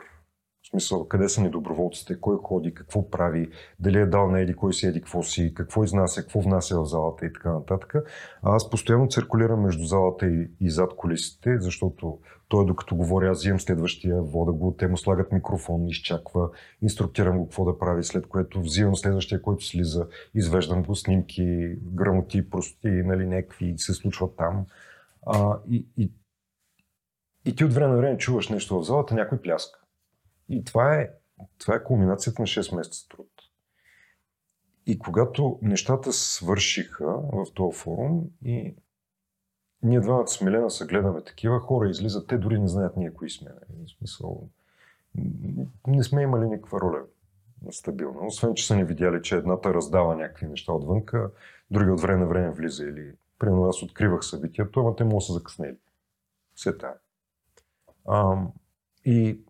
В 0.63 0.69
смисъл, 0.71 1.09
къде 1.09 1.29
са 1.29 1.43
ни 1.43 1.51
доброволците, 1.51 2.21
кой 2.21 2.37
ходи, 2.43 2.75
какво 2.75 3.11
прави, 3.11 3.51
дали 3.81 3.99
е 3.99 4.07
дал 4.07 4.31
на 4.31 4.41
еди, 4.41 4.55
кой 4.55 4.75
си 4.75 4.87
еди, 4.87 5.01
какво 5.01 5.23
си, 5.23 5.55
какво 5.55 5.85
изнася, 5.85 6.23
какво 6.23 6.41
внася 6.41 6.81
в 6.81 6.85
залата 6.85 7.27
и 7.27 7.33
така 7.33 7.53
нататък. 7.53 7.95
А 8.43 8.55
аз 8.57 8.71
постоянно 8.71 9.09
циркулирам 9.09 9.63
между 9.63 9.85
залата 9.85 10.27
и, 10.27 10.51
и 10.61 10.71
зад 10.71 10.97
колисите, 10.97 11.59
защото 11.59 12.19
той 12.51 12.67
докато 12.67 12.97
говори, 12.97 13.27
аз 13.27 13.39
взимам 13.39 13.61
следващия, 13.61 14.23
вода 14.23 14.53
го, 14.53 14.75
те 14.79 14.89
му 14.89 14.97
слагат 14.97 15.33
микрофон, 15.33 15.89
изчаква, 15.89 16.51
инструктирам 16.83 17.39
го 17.39 17.45
какво 17.45 17.65
да 17.65 17.79
прави, 17.79 18.05
след 18.05 18.27
което 18.27 18.61
взимам 18.61 18.97
следващия, 18.97 19.43
който 19.43 19.65
слиза, 19.65 20.09
извеждам 20.35 20.83
го 20.83 20.95
снимки, 20.95 21.77
грамоти, 21.83 22.51
прости, 22.51 22.89
нали, 22.89 23.27
някакви 23.27 23.75
се 23.77 23.95
случват 23.95 24.37
там. 24.37 24.67
А, 25.27 25.59
и, 25.71 25.87
и, 25.97 26.13
и 27.45 27.57
ти 27.57 27.65
от 27.65 27.73
време 27.73 27.93
на 27.93 27.97
време 27.97 28.19
чуваш 28.19 28.49
нещо 28.49 28.81
в 28.81 28.85
залата, 28.85 29.15
някой 29.15 29.41
пляска. 29.41 29.81
И 30.49 30.65
това 30.65 30.95
е, 30.95 31.11
това 31.59 31.75
е 31.75 31.85
кулминацията 31.85 32.43
на 32.43 32.47
6 32.47 32.77
месеца 32.77 33.09
труд. 33.09 33.31
И 34.87 34.99
когато 34.99 35.59
нещата 35.63 36.13
свършиха 36.13 37.07
в 37.33 37.47
този 37.55 37.79
форум 37.79 38.25
и 38.45 38.75
ние 39.83 40.01
двамата 40.01 40.29
с 40.29 40.41
Милена 40.41 40.71
се 40.71 40.87
гледаме 40.87 41.25
такива, 41.25 41.61
хора 41.61 41.89
излизат, 41.89 42.27
те 42.27 42.39
дори 42.39 42.59
не 42.59 42.69
знаят 42.69 42.97
ние 42.97 43.15
кои 43.15 43.31
сме. 43.31 43.51
нали, 43.51 43.87
В 43.87 43.91
смисъл, 43.91 44.49
не 45.87 46.05
сме 46.05 46.23
имали 46.23 46.49
никаква 46.49 46.81
роля 46.81 47.03
стабилна. 47.71 48.27
Освен, 48.27 48.55
че 48.55 48.67
са 48.67 48.77
ни 48.77 48.85
видяли, 48.85 49.23
че 49.23 49.37
едната 49.37 49.75
раздава 49.75 50.17
някакви 50.17 50.47
неща 50.47 50.73
отвънка, 50.73 51.31
други 51.71 51.91
от 51.91 52.01
време 52.01 52.21
на 52.21 52.27
време 52.27 52.51
влиза 52.51 52.85
или 52.85 53.13
примерно 53.39 53.65
аз 53.65 53.83
откривах 53.83 54.25
събитието, 54.25 54.81
ама 54.81 54.97
те 54.97 55.05
му 55.05 55.21
са 55.21 55.33
закъснели. 55.33 55.77
Все 56.55 56.79
тая. 56.79 56.95
Ам, 58.09 58.53
и, 59.05 59.41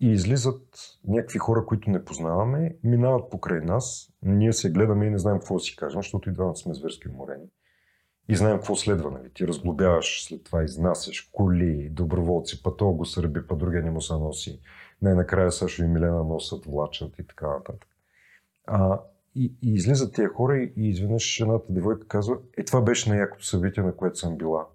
и 0.00 0.10
излизат 0.10 0.98
някакви 1.04 1.38
хора, 1.38 1.66
които 1.66 1.90
не 1.90 2.04
познаваме, 2.04 2.76
минават 2.84 3.30
покрай 3.30 3.60
нас, 3.60 4.12
ние 4.22 4.52
се 4.52 4.70
гледаме 4.70 5.06
и 5.06 5.10
не 5.10 5.18
знаем 5.18 5.38
какво 5.38 5.58
си 5.58 5.76
кажем, 5.76 5.98
защото 5.98 6.30
и 6.30 6.32
двамата 6.32 6.56
сме 6.56 6.74
зверски 6.74 7.08
уморени. 7.08 7.46
И 8.28 8.36
знаем 8.36 8.56
какво 8.56 8.76
следва, 8.76 9.10
нали? 9.10 9.30
Ти 9.30 9.48
разглобяваш, 9.48 10.24
след 10.24 10.44
това 10.44 10.62
изнасяш 10.62 11.30
коли, 11.32 11.88
доброволци, 11.90 12.62
па 12.62 12.76
то 12.76 12.92
го 12.92 13.04
сърби, 13.04 13.46
па 13.46 13.56
другия 13.56 13.82
не 13.82 13.90
му 13.90 14.00
се 14.00 14.12
носи. 14.12 14.60
Най-накрая 15.02 15.52
Сашо 15.52 15.84
и 15.84 15.86
Милена 15.86 16.24
носят, 16.24 16.66
влачат 16.66 17.18
и 17.18 17.26
така 17.26 17.48
нататък. 17.48 17.88
А, 18.66 19.00
и, 19.34 19.54
и 19.62 19.74
излизат 19.74 20.14
тия 20.14 20.28
хора 20.28 20.58
и, 20.58 20.72
изведнъж 20.76 21.40
едната 21.40 21.72
девойка 21.72 22.08
казва, 22.08 22.38
е 22.58 22.64
това 22.64 22.80
беше 22.80 23.08
най-якото 23.10 23.44
събитие, 23.44 23.82
на 23.82 23.96
което 23.96 24.18
съм 24.18 24.36
била 24.36 24.68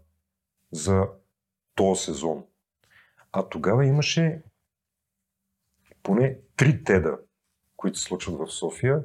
за 0.72 1.08
този 1.76 2.04
сезон. 2.04 2.44
А 3.32 3.50
тогава 3.50 3.86
имаше 3.86 4.42
поне 6.04 6.38
три 6.58 6.84
теда, 6.84 7.18
които 7.78 8.00
се 8.00 8.04
случват 8.04 8.40
в 8.40 8.54
София, 8.54 9.04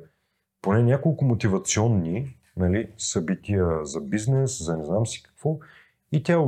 поне 0.62 0.82
няколко 0.82 1.24
мотивационни 1.24 2.38
нали, 2.56 2.92
събития 2.98 3.84
за 3.84 4.00
бизнес, 4.00 4.64
за 4.64 4.76
не 4.76 4.84
знам 4.84 5.06
си 5.06 5.22
какво. 5.22 5.58
И 6.12 6.22
тя 6.22 6.44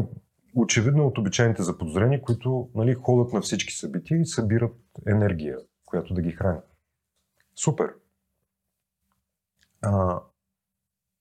очевидно 0.54 1.06
от 1.06 1.18
обичайните 1.18 1.62
заподозрени, 1.62 2.22
които 2.22 2.70
нали, 2.74 2.94
ходят 2.94 3.32
на 3.32 3.40
всички 3.40 3.74
събития 3.74 4.20
и 4.20 4.26
събират 4.26 4.76
енергия, 5.06 5.58
която 5.84 6.14
да 6.14 6.22
ги 6.22 6.30
храни. 6.30 6.60
Супер! 7.56 7.94
А, 9.82 10.20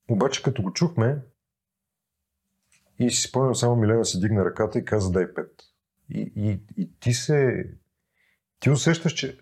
обаче 0.10 0.44
като 0.44 0.62
го 0.62 0.74
чухме 0.74 1.22
и 3.00 3.12
си 3.12 3.28
спомням 3.28 3.56
само 3.56 3.76
Милена 3.76 4.06
си 4.06 4.20
дигна 4.20 4.46
ръката 4.46 4.80
и 4.80 4.86
каза 4.86 5.12
дай 5.12 5.34
пет. 5.34 5.52
И, 6.10 6.32
и, 6.36 6.60
и 6.78 7.00
ти 7.00 7.14
се... 7.14 7.70
Ти 8.60 8.70
усещаш, 8.70 9.14
че... 9.14 9.38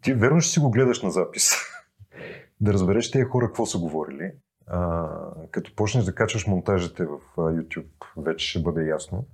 Ти 0.00 0.14
верно 0.14 0.40
ще 0.40 0.52
си 0.52 0.60
го 0.60 0.70
гледаш 0.70 1.02
на 1.02 1.10
запис. 1.10 1.50
да 2.60 2.72
разбереш 2.72 3.10
тези 3.10 3.24
хора 3.24 3.46
какво 3.46 3.66
са 3.66 3.78
говорили. 3.78 4.32
А, 4.66 5.08
като 5.50 5.74
почнеш 5.74 6.04
да 6.04 6.14
качваш 6.14 6.46
монтажите 6.46 7.04
в 7.04 7.20
YouTube, 7.36 8.06
вече 8.16 8.48
ще 8.48 8.62
бъде 8.62 8.86
ясно. 8.86 9.26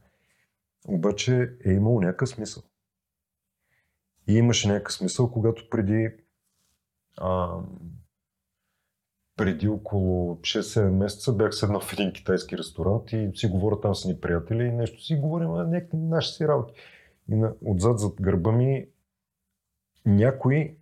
Обаче 0.88 1.56
е 1.64 1.72
имало 1.72 2.00
някакъв 2.00 2.28
смисъл. 2.28 2.62
И 4.28 4.34
имаше 4.34 4.68
някакъв 4.68 4.92
смисъл, 4.92 5.30
когато 5.30 5.70
преди 5.70 6.10
а, 7.16 7.58
преди 9.38 9.68
около 9.68 10.36
6-7 10.36 10.90
месеца 10.90 11.32
бях 11.32 11.54
седнал 11.54 11.80
в 11.80 11.92
един 11.92 12.12
китайски 12.12 12.58
ресторант 12.58 13.12
и 13.12 13.30
си 13.34 13.46
говоря 13.46 13.80
там 13.80 13.94
с 13.94 14.04
ни 14.04 14.20
приятели 14.20 14.64
и 14.64 14.72
нещо 14.72 15.02
си 15.02 15.16
говорим, 15.16 15.50
а 15.50 15.64
някакви 15.64 15.96
наши 15.96 16.32
си 16.32 16.48
работи. 16.48 16.72
И 17.28 17.36
на, 17.36 17.54
отзад 17.64 17.98
зад 17.98 18.14
гърба 18.20 18.52
ми 18.52 18.86
някой 20.06 20.76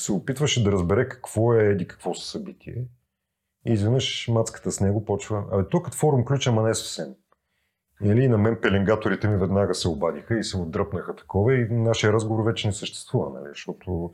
се 0.00 0.12
опитваше 0.12 0.64
да 0.64 0.72
разбере 0.72 1.08
какво 1.08 1.54
е 1.54 1.64
еди 1.64 1.86
какво 1.88 2.14
събитие. 2.14 2.84
И 3.66 3.72
изведнъж 3.72 4.28
мацката 4.28 4.72
с 4.72 4.80
него 4.80 5.04
почва. 5.04 5.44
Абе, 5.52 5.68
то 5.68 5.82
като 5.82 5.96
форум 5.96 6.24
ключ, 6.24 6.46
ама 6.46 6.62
не 6.62 6.74
съвсем. 6.74 7.14
Или 8.04 8.28
на 8.28 8.38
мен 8.38 8.58
пеленгаторите 8.62 9.28
ми 9.28 9.36
веднага 9.36 9.74
се 9.74 9.88
обадиха 9.88 10.38
и 10.38 10.44
се 10.44 10.58
отдръпнаха 10.58 11.16
такова 11.16 11.54
и 11.54 11.68
нашия 11.70 12.12
разговор 12.12 12.44
вече 12.44 12.66
не 12.66 12.72
съществува, 12.72 13.30
нали? 13.30 13.48
защото 13.48 14.12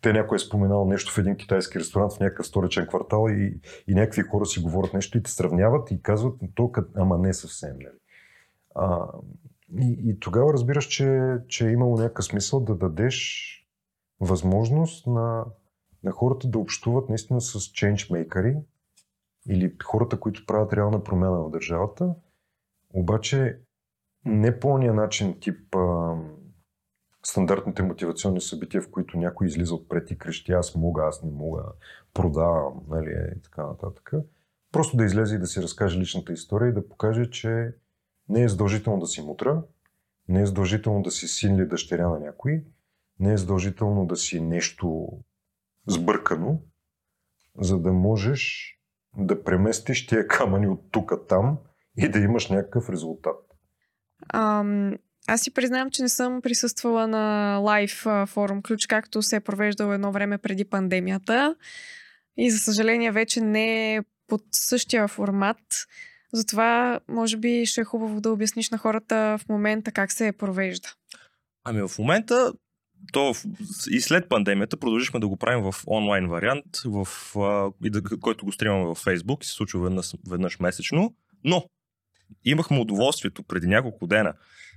те 0.00 0.12
някой 0.12 0.36
е 0.36 0.38
споменал 0.38 0.84
нещо 0.84 1.12
в 1.12 1.18
един 1.18 1.36
китайски 1.36 1.78
ресторант 1.78 2.12
в 2.12 2.20
някакъв 2.20 2.46
столичен 2.46 2.86
квартал 2.86 3.26
и, 3.30 3.60
и 3.88 3.94
някакви 3.94 4.22
хора 4.22 4.46
си 4.46 4.60
говорят 4.60 4.94
нещо 4.94 5.18
и 5.18 5.22
те 5.22 5.30
сравняват 5.30 5.90
и 5.90 6.02
казват, 6.02 6.40
то, 6.54 6.72
ама 6.96 7.18
не 7.18 7.34
съвсем. 7.34 7.76
Нали? 7.76 7.96
А, 8.74 9.06
и, 9.80 9.98
и 10.04 10.20
тогава 10.20 10.52
разбираш, 10.52 10.86
че, 10.86 11.36
че 11.48 11.68
е 11.68 11.72
имало 11.72 11.96
някакъв 11.96 12.24
смисъл 12.24 12.60
да 12.60 12.74
дадеш 12.74 13.50
възможност 14.20 15.06
на, 15.06 15.44
на 16.04 16.10
хората 16.10 16.48
да 16.48 16.58
общуват 16.58 17.08
наистина 17.08 17.40
с 17.40 17.60
ченджмейкъри 17.60 18.56
или 19.48 19.76
хората, 19.84 20.20
които 20.20 20.46
правят 20.46 20.72
реална 20.72 21.04
промяна 21.04 21.42
в 21.42 21.50
държавата, 21.50 22.14
обаче 22.94 23.58
не 24.24 24.60
по 24.60 24.68
ония 24.68 24.94
начин 24.94 25.40
тип 25.40 25.74
а, 25.74 26.16
стандартните 27.26 27.82
мотивационни 27.82 28.40
събития, 28.40 28.82
в 28.82 28.90
които 28.90 29.18
някой 29.18 29.46
излиза 29.46 29.74
отпред 29.74 30.10
и 30.10 30.18
крещи 30.18 30.52
аз 30.52 30.74
мога, 30.74 31.04
аз 31.04 31.22
не 31.22 31.30
мога, 31.30 31.62
продавам, 32.14 32.80
нали, 32.88 33.32
и 33.36 33.42
така 33.42 33.66
нататък. 33.66 34.12
Просто 34.72 34.96
да 34.96 35.04
излезе 35.04 35.34
и 35.34 35.38
да 35.38 35.46
си 35.46 35.62
разкаже 35.62 35.98
личната 35.98 36.32
история 36.32 36.68
и 36.68 36.72
да 36.74 36.88
покаже, 36.88 37.30
че 37.30 37.74
не 38.28 38.42
е 38.42 38.48
задължително 38.48 39.00
да 39.00 39.06
си 39.06 39.22
мутра, 39.22 39.62
не 40.28 40.42
е 40.42 40.46
задължително 40.46 41.02
да 41.02 41.10
си 41.10 41.28
син 41.28 41.54
или 41.54 41.66
дъщеря 41.66 42.08
на 42.08 42.20
някой, 42.20 42.64
не 43.20 43.32
е 43.32 43.36
задължително 43.36 44.06
да 44.06 44.16
си 44.16 44.40
нещо 44.40 45.08
сбъркано, 45.86 46.60
за 47.58 47.78
да 47.78 47.92
можеш 47.92 48.73
да 49.18 49.44
преместиш 49.44 50.06
тия 50.06 50.28
камъни 50.28 50.68
от 50.68 50.80
тук 50.90 51.12
там 51.28 51.58
и 51.96 52.08
да 52.08 52.18
имаш 52.18 52.48
някакъв 52.48 52.90
резултат. 52.90 53.36
Ам, 54.34 54.96
аз 55.26 55.40
си 55.40 55.54
признавам, 55.54 55.90
че 55.90 56.02
не 56.02 56.08
съм 56.08 56.42
присъствала 56.42 57.06
на 57.06 57.56
лайв 57.62 58.04
форум 58.26 58.62
ключ, 58.62 58.86
както 58.86 59.22
се 59.22 59.36
е 59.36 59.40
провеждал 59.40 59.92
едно 59.92 60.12
време 60.12 60.38
преди 60.38 60.64
пандемията. 60.64 61.56
И 62.36 62.50
за 62.50 62.58
съжаление 62.58 63.12
вече 63.12 63.40
не 63.40 63.94
е 63.94 64.02
под 64.26 64.42
същия 64.52 65.08
формат. 65.08 65.58
Затова, 66.32 67.00
може 67.08 67.36
би, 67.36 67.66
ще 67.66 67.80
е 67.80 67.84
хубаво 67.84 68.20
да 68.20 68.30
обясниш 68.30 68.70
на 68.70 68.78
хората 68.78 69.36
в 69.40 69.48
момента 69.48 69.92
как 69.92 70.12
се 70.12 70.32
провежда. 70.32 70.88
Ами 71.64 71.88
в 71.88 71.98
момента, 71.98 72.52
то 73.12 73.34
в- 73.34 73.44
и 73.90 74.00
след 74.00 74.28
пандемията 74.28 74.76
продължихме 74.76 75.20
да 75.20 75.28
го 75.28 75.36
правим 75.36 75.62
в 75.62 75.74
онлайн 75.86 76.28
вариант, 76.28 76.64
в, 76.84 77.08
а, 77.36 77.70
и 77.84 77.90
да, 77.90 78.02
който 78.20 78.44
го 78.44 78.52
стримаме 78.52 78.84
във 78.84 78.98
Facebook 78.98 79.42
и 79.42 79.46
се 79.46 79.52
случва 79.52 79.80
веднъж, 79.80 80.06
веднъж 80.30 80.58
месечно. 80.60 81.14
Но 81.44 81.64
имахме 82.44 82.78
удоволствието 82.78 83.42
преди 83.42 83.66
няколко 83.66 84.06
дена 84.06 84.34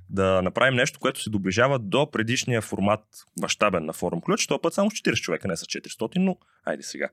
да 0.09 0.41
направим 0.41 0.75
нещо, 0.75 0.99
което 0.99 1.21
се 1.21 1.29
доближава 1.29 1.79
до 1.79 2.11
предишния 2.11 2.61
формат 2.61 2.99
мащабен 3.41 3.85
на 3.85 3.93
форум 3.93 4.21
ключ. 4.21 4.47
Този 4.47 4.59
път 4.61 4.73
само 4.73 4.91
с 4.91 4.93
40 4.93 5.15
човека, 5.15 5.47
не 5.47 5.57
с 5.57 5.61
400, 5.61 6.11
но 6.15 6.37
айде 6.65 6.83
сега. 6.83 7.09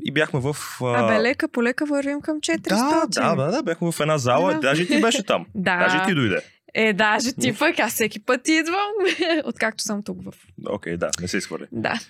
И 0.00 0.12
бяхме 0.12 0.40
в... 0.40 0.56
а, 0.82 1.04
Абе, 1.04 1.20
лека 1.20 1.48
по 1.48 1.62
лека 1.62 1.86
вървим 1.86 2.20
към 2.20 2.40
400. 2.40 2.68
да, 2.68 3.06
да, 3.08 3.34
да, 3.36 3.50
да, 3.50 3.62
бяхме 3.62 3.92
в 3.92 4.00
една 4.00 4.18
зала, 4.18 4.52
Да. 4.52 4.60
даже 4.60 4.86
ти 4.86 5.00
беше 5.00 5.22
там. 5.22 5.46
Да. 5.54 5.76
Даже 5.78 6.04
ти 6.06 6.14
дойде. 6.14 6.40
Е, 6.74 6.92
даже 6.92 7.32
ти 7.32 7.58
пък, 7.58 7.78
аз 7.78 7.92
всеки 7.92 8.20
път 8.24 8.48
идвам, 8.48 8.92
откакто 9.44 9.82
съм 9.82 10.02
тук 10.02 10.24
в... 10.24 10.32
Окей, 10.68 10.96
да, 10.96 11.10
не 11.20 11.28
се 11.28 11.36
изхвърля. 11.36 11.66
Да. 11.72 12.00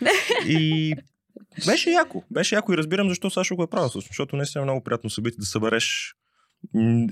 И 0.46 0.94
беше 1.66 1.90
яко. 1.90 2.24
Беше 2.30 2.54
яко 2.54 2.72
и 2.72 2.76
разбирам 2.76 3.08
защо 3.08 3.30
Сашо 3.30 3.56
го 3.56 3.62
е 3.62 3.70
правил. 3.70 3.88
Защото 3.88 4.36
не 4.36 4.44
е 4.56 4.60
много 4.60 4.84
приятно 4.84 5.10
събитие 5.10 5.38
да 5.38 5.46
събереш 5.46 6.14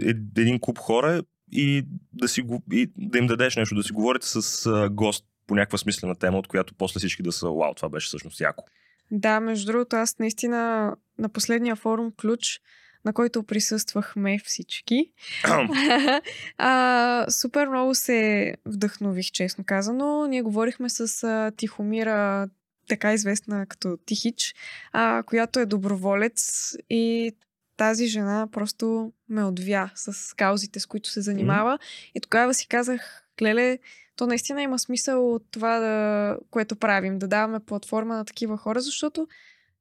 е- 0.02 0.40
един 0.40 0.60
куп 0.60 0.78
хора 0.78 1.22
и 1.52 1.86
да, 2.12 2.28
си, 2.28 2.44
и 2.72 2.90
да 2.96 3.18
им 3.18 3.26
дадеш 3.26 3.56
нещо, 3.56 3.74
да 3.74 3.82
си 3.82 3.92
говорите 3.92 4.26
с 4.26 4.88
гост 4.90 5.24
по 5.46 5.54
някаква 5.54 5.78
смислена 5.78 6.14
тема, 6.14 6.38
от 6.38 6.48
която 6.48 6.74
после 6.74 6.98
всички 6.98 7.22
да 7.22 7.32
са 7.32 7.48
вау, 7.48 7.74
това 7.74 7.88
беше 7.88 8.06
всъщност 8.06 8.40
яко. 8.40 8.64
Да, 9.10 9.40
между 9.40 9.72
другото, 9.72 9.96
аз 9.96 10.18
наистина 10.18 10.92
на 11.18 11.28
последния 11.28 11.76
форум 11.76 12.12
Ключ, 12.20 12.60
на 13.04 13.12
който 13.12 13.42
присъствахме 13.42 14.38
всички, 14.44 15.12
а, 16.58 17.26
супер 17.30 17.68
много 17.68 17.94
се 17.94 18.54
вдъхнових, 18.66 19.26
честно 19.26 19.64
казано. 19.64 20.26
Ние 20.26 20.42
говорихме 20.42 20.88
с 20.88 21.24
а, 21.24 21.52
Тихомира, 21.56 22.48
така 22.88 23.12
известна 23.12 23.66
като 23.66 23.98
Тихич, 24.06 24.54
а, 24.92 25.22
която 25.26 25.60
е 25.60 25.66
доброволец 25.66 26.72
и 26.90 27.32
тази 27.76 28.06
жена 28.06 28.48
просто 28.52 29.12
ме 29.28 29.44
отвя 29.44 29.90
с 29.94 30.36
каузите, 30.36 30.80
с 30.80 30.86
които 30.86 31.08
се 31.08 31.20
занимава. 31.20 31.78
И 32.14 32.20
тогава 32.20 32.54
си 32.54 32.68
казах, 32.68 33.24
леле, 33.42 33.78
то 34.16 34.26
наистина 34.26 34.62
има 34.62 34.78
смисъл 34.78 35.34
от 35.34 35.42
това, 35.50 35.78
да, 35.78 36.36
което 36.50 36.76
правим, 36.76 37.18
да 37.18 37.28
даваме 37.28 37.60
платформа 37.60 38.16
на 38.16 38.24
такива 38.24 38.56
хора, 38.56 38.80
защото 38.80 39.28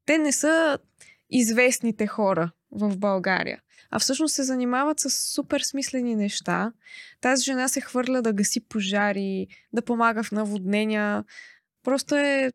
те 0.05 0.17
не 0.17 0.31
са 0.31 0.77
известните 1.29 2.07
хора 2.07 2.51
в 2.71 2.97
България. 2.97 3.59
А 3.91 3.99
всъщност 3.99 4.35
се 4.35 4.43
занимават 4.43 4.99
с 4.99 5.33
супер 5.33 5.61
смислени 5.61 6.15
неща. 6.15 6.71
Тази 7.21 7.43
жена 7.43 7.67
се 7.67 7.81
хвърля 7.81 8.21
да 8.21 8.33
гаси 8.33 8.67
пожари, 8.67 9.47
да 9.73 9.81
помага 9.81 10.23
в 10.23 10.31
наводнения. 10.31 11.23
Просто 11.83 12.15
е 12.15 12.51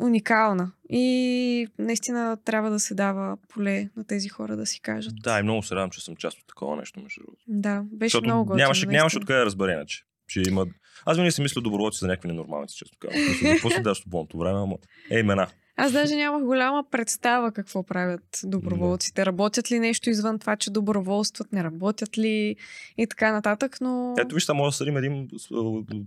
уникална. 0.00 0.72
И 0.90 1.66
наистина 1.78 2.36
трябва 2.44 2.70
да 2.70 2.80
се 2.80 2.94
дава 2.94 3.36
поле 3.48 3.88
на 3.96 4.04
тези 4.04 4.28
хора 4.28 4.56
да 4.56 4.66
си 4.66 4.80
кажат. 4.80 5.14
да, 5.22 5.40
и 5.40 5.42
много 5.42 5.62
се 5.62 5.74
радвам, 5.74 5.90
че 5.90 6.04
съм 6.04 6.16
част 6.16 6.38
от 6.38 6.46
такова 6.46 6.76
нещо, 6.76 7.00
между 7.00 7.20
другото. 7.20 7.44
Да, 7.48 7.82
беше 7.92 8.06
Защото 8.06 8.24
много 8.24 8.44
готино. 8.44 8.62
нямаше, 8.62 8.86
нямаше 8.86 9.18
откъде 9.18 9.38
да 9.38 9.46
разбере 9.46 9.72
иначе. 9.72 10.02
Че 10.28 10.42
има... 10.48 10.66
Аз 11.04 11.16
винаги 11.16 11.32
си 11.32 11.42
мисля 11.42 11.60
доброволци 11.60 11.98
за 11.98 12.06
някакви 12.06 12.28
ненормалници, 12.28 12.76
често 12.76 12.98
казвам. 12.98 13.72
Си 13.72 13.82
даш 13.82 13.98
свободното 13.98 14.38
време, 14.38 14.58
ама... 14.58 14.76
Е, 15.10 15.18
имена. 15.18 15.46
Аз 15.76 15.92
даже 15.92 16.16
нямах 16.16 16.44
голяма 16.44 16.84
представа 16.90 17.52
какво 17.52 17.82
правят 17.82 18.40
доброволците. 18.44 19.26
Работят 19.26 19.70
ли 19.70 19.78
нещо 19.78 20.10
извън 20.10 20.38
това, 20.38 20.56
че 20.56 20.70
доброволстват, 20.70 21.52
не 21.52 21.64
работят 21.64 22.18
ли 22.18 22.56
и 22.98 23.06
така 23.06 23.32
нататък, 23.32 23.76
но... 23.80 24.14
Ето 24.18 24.34
виж, 24.34 24.44
само 24.44 24.64
да 24.64 24.72
съдим 24.72 24.96
един 24.96 25.28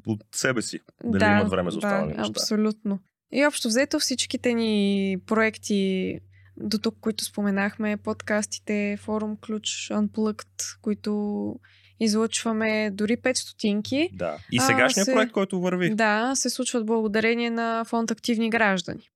от 0.07 0.21
себе 0.35 0.61
си. 0.61 0.79
Дали 1.03 1.19
да, 1.19 1.31
имат 1.31 1.49
време 1.49 1.71
за 1.71 1.79
да, 1.79 1.87
останали 1.87 2.17
неща. 2.17 2.31
абсолютно. 2.31 2.99
И 3.31 3.45
общо 3.45 3.67
взето 3.67 3.99
всичките 3.99 4.53
ни 4.53 5.17
проекти 5.25 6.19
до 6.57 6.77
тук, 6.77 6.95
които 7.01 7.23
споменахме, 7.25 7.97
подкастите, 7.97 8.97
форум 9.01 9.37
Ключ, 9.37 9.67
Unplugged, 9.91 10.81
които 10.81 11.55
излъчваме 11.99 12.91
дори 12.93 13.17
5 13.17 13.33
стотинки. 13.33 14.09
Да. 14.13 14.37
И 14.51 14.57
А, 14.57 14.61
сегашният 14.61 15.05
се- 15.05 15.13
проект, 15.13 15.31
който 15.31 15.61
върви. 15.61 15.95
Да, 15.95 16.31
се 16.35 16.49
случват 16.49 16.85
благодарение 16.85 17.49
на 17.49 17.85
фонд 17.85 18.11
Активни 18.11 18.49
граждани. 18.49 19.09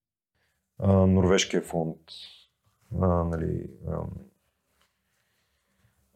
Норвежкия 0.88 1.62
фонд, 1.62 1.98
а, 3.02 3.08
нали, 3.08 3.70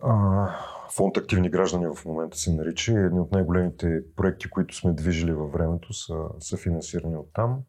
а, 0.01 0.50
фонд 0.96 1.17
Активни 1.17 1.50
граждани 1.50 1.88
в 1.88 2.05
момента 2.05 2.38
се 2.38 2.53
нарича. 2.53 3.00
Едни 3.00 3.20
от 3.20 3.32
най-големите 3.32 4.01
проекти, 4.15 4.50
които 4.50 4.75
сме 4.75 4.93
движили 4.93 5.34
във 5.34 5.51
времето, 5.51 5.93
са, 5.93 6.15
са 6.39 6.58
финансирани 6.58 7.15
от 7.15 7.34
там 7.34 7.62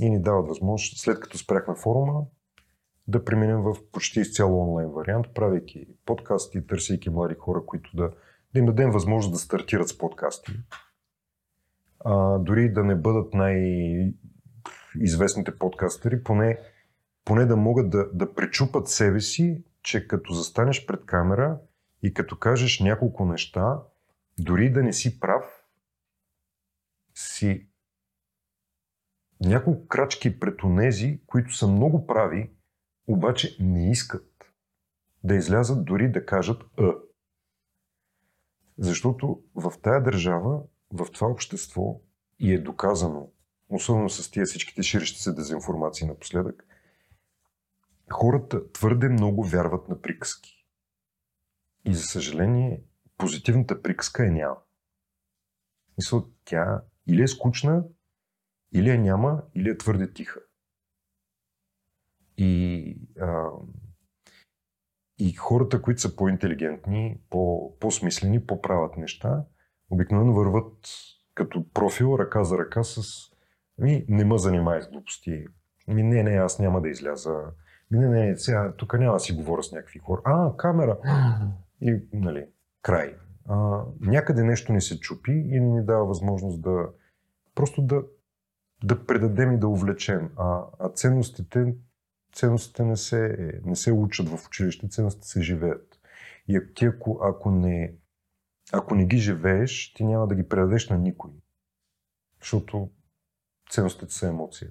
и 0.00 0.10
ни 0.10 0.22
дават 0.22 0.48
възможност, 0.48 1.00
след 1.00 1.20
като 1.20 1.38
спряхме 1.38 1.74
форума, 1.74 2.22
да 3.08 3.24
преминем 3.24 3.62
в 3.62 3.76
почти 3.92 4.20
изцяло 4.20 4.62
онлайн 4.62 4.88
вариант, 4.88 5.26
правейки 5.34 5.86
подкасти, 6.06 6.66
търсейки 6.66 7.10
млади 7.10 7.34
хора, 7.34 7.66
които 7.66 7.96
да, 7.96 8.10
да 8.54 8.58
им 8.58 8.66
дадем 8.66 8.90
възможност 8.90 9.32
да 9.32 9.38
стартират 9.38 9.88
с 9.88 9.98
подкасти. 9.98 10.52
А, 12.00 12.38
дори 12.38 12.72
да 12.72 12.84
не 12.84 12.94
бъдат 12.94 13.34
най- 13.34 14.14
известните 15.00 15.58
подкастери, 15.58 16.22
поне, 16.22 16.58
поне 17.24 17.46
да 17.46 17.56
могат 17.56 17.90
да, 17.90 18.10
да 18.12 18.34
пречупат 18.34 18.88
себе 18.88 19.20
си, 19.20 19.64
че 19.82 20.08
като 20.08 20.32
застанеш 20.32 20.86
пред 20.86 21.06
камера 21.06 21.58
и 22.02 22.14
като 22.14 22.38
кажеш 22.38 22.80
няколко 22.80 23.24
неща, 23.24 23.82
дори 24.38 24.72
да 24.72 24.82
не 24.82 24.92
си 24.92 25.20
прав, 25.20 25.44
си 27.14 27.68
няколко 29.40 29.88
крачки 29.88 30.40
пред 30.40 30.62
онези, 30.62 31.20
които 31.26 31.54
са 31.54 31.68
много 31.68 32.06
прави, 32.06 32.50
обаче 33.06 33.56
не 33.60 33.90
искат 33.90 34.30
да 35.24 35.34
излязат 35.34 35.84
дори 35.84 36.12
да 36.12 36.26
кажат 36.26 36.62
Е. 36.78 36.82
Защото 38.78 39.42
в 39.54 39.72
тая 39.82 40.02
държава, 40.02 40.62
в 40.92 41.06
това 41.12 41.28
общество 41.28 42.00
и 42.38 42.54
е 42.54 42.58
доказано, 42.58 43.30
особено 43.76 44.10
с 44.10 44.30
тия 44.30 44.46
всичките 44.46 44.82
ширещи 44.82 45.20
се 45.20 45.32
дезинформации 45.32 46.06
напоследък, 46.06 46.66
хората 48.12 48.72
твърде 48.72 49.08
много 49.08 49.44
вярват 49.44 49.88
на 49.88 50.00
приказки. 50.00 50.66
И 51.84 51.94
за 51.94 52.02
съжаление, 52.02 52.82
позитивната 53.18 53.82
приказка 53.82 54.26
е 54.26 54.30
няма. 54.30 54.56
Мисля, 55.98 56.24
тя 56.44 56.82
или 57.06 57.22
е 57.22 57.28
скучна, 57.28 57.84
или 58.74 58.88
я 58.88 58.98
няма, 58.98 59.42
или 59.54 59.68
е 59.68 59.78
твърде 59.78 60.12
тиха. 60.12 60.40
И, 62.36 63.08
а, 63.20 63.48
и 65.18 65.32
хората, 65.32 65.82
които 65.82 66.00
са 66.00 66.16
по-интелигентни, 66.16 67.20
по, 67.30 67.76
по-смислени, 67.78 68.46
по-правят 68.46 68.96
неща, 68.96 69.44
обикновено 69.90 70.34
върват 70.34 70.88
като 71.34 71.70
профил, 71.70 72.16
ръка 72.18 72.44
за 72.44 72.58
ръка 72.58 72.84
с 72.84 73.02
ми, 73.78 74.04
не 74.08 74.24
ме 74.24 74.38
занимай 74.38 74.82
с 74.82 74.88
глупости. 74.88 75.44
Ми, 75.88 76.02
не, 76.02 76.22
не, 76.22 76.30
аз 76.30 76.58
няма 76.58 76.80
да 76.80 76.88
изляза. 76.88 77.34
Ми, 77.90 77.98
не, 77.98 78.08
не, 78.08 78.36
сега 78.36 78.72
тук 78.76 78.98
няма 78.98 79.12
да 79.12 79.20
си 79.20 79.32
говоря 79.32 79.62
с 79.62 79.72
някакви 79.72 79.98
хора. 79.98 80.20
А, 80.24 80.56
камера. 80.56 80.98
И, 81.80 82.08
нали, 82.12 82.46
край. 82.82 83.16
А, 83.48 83.82
някъде 84.00 84.42
нещо 84.42 84.72
ни 84.72 84.80
се 84.80 85.00
чупи 85.00 85.32
и 85.32 85.60
не 85.60 85.66
ни 85.66 85.84
дава 85.84 86.06
възможност 86.06 86.62
да 86.62 86.88
просто 87.54 87.82
да, 87.82 88.02
да 88.84 89.06
предадем 89.06 89.52
и 89.52 89.58
да 89.58 89.68
увлечем. 89.68 90.30
А, 90.36 90.62
а 90.78 90.88
ценностите, 90.88 91.74
ценностите 92.32 92.84
не, 92.84 92.96
се, 92.96 93.36
не 93.64 93.76
се 93.76 93.92
учат 93.92 94.28
в 94.28 94.46
училище, 94.46 94.88
ценностите 94.88 95.28
се 95.28 95.42
живеят. 95.42 95.98
И 96.48 96.60
ти, 96.74 96.84
ако, 96.84 97.20
ако, 97.22 97.50
не, 97.50 97.94
ако 98.72 98.94
не 98.94 99.06
ги 99.06 99.16
живееш, 99.16 99.92
ти 99.94 100.04
няма 100.04 100.26
да 100.26 100.34
ги 100.34 100.48
предадеш 100.48 100.88
на 100.88 100.98
никой. 100.98 101.30
Защото 102.40 102.90
ценностите 103.74 104.14
са 104.14 104.28
емоция. 104.28 104.70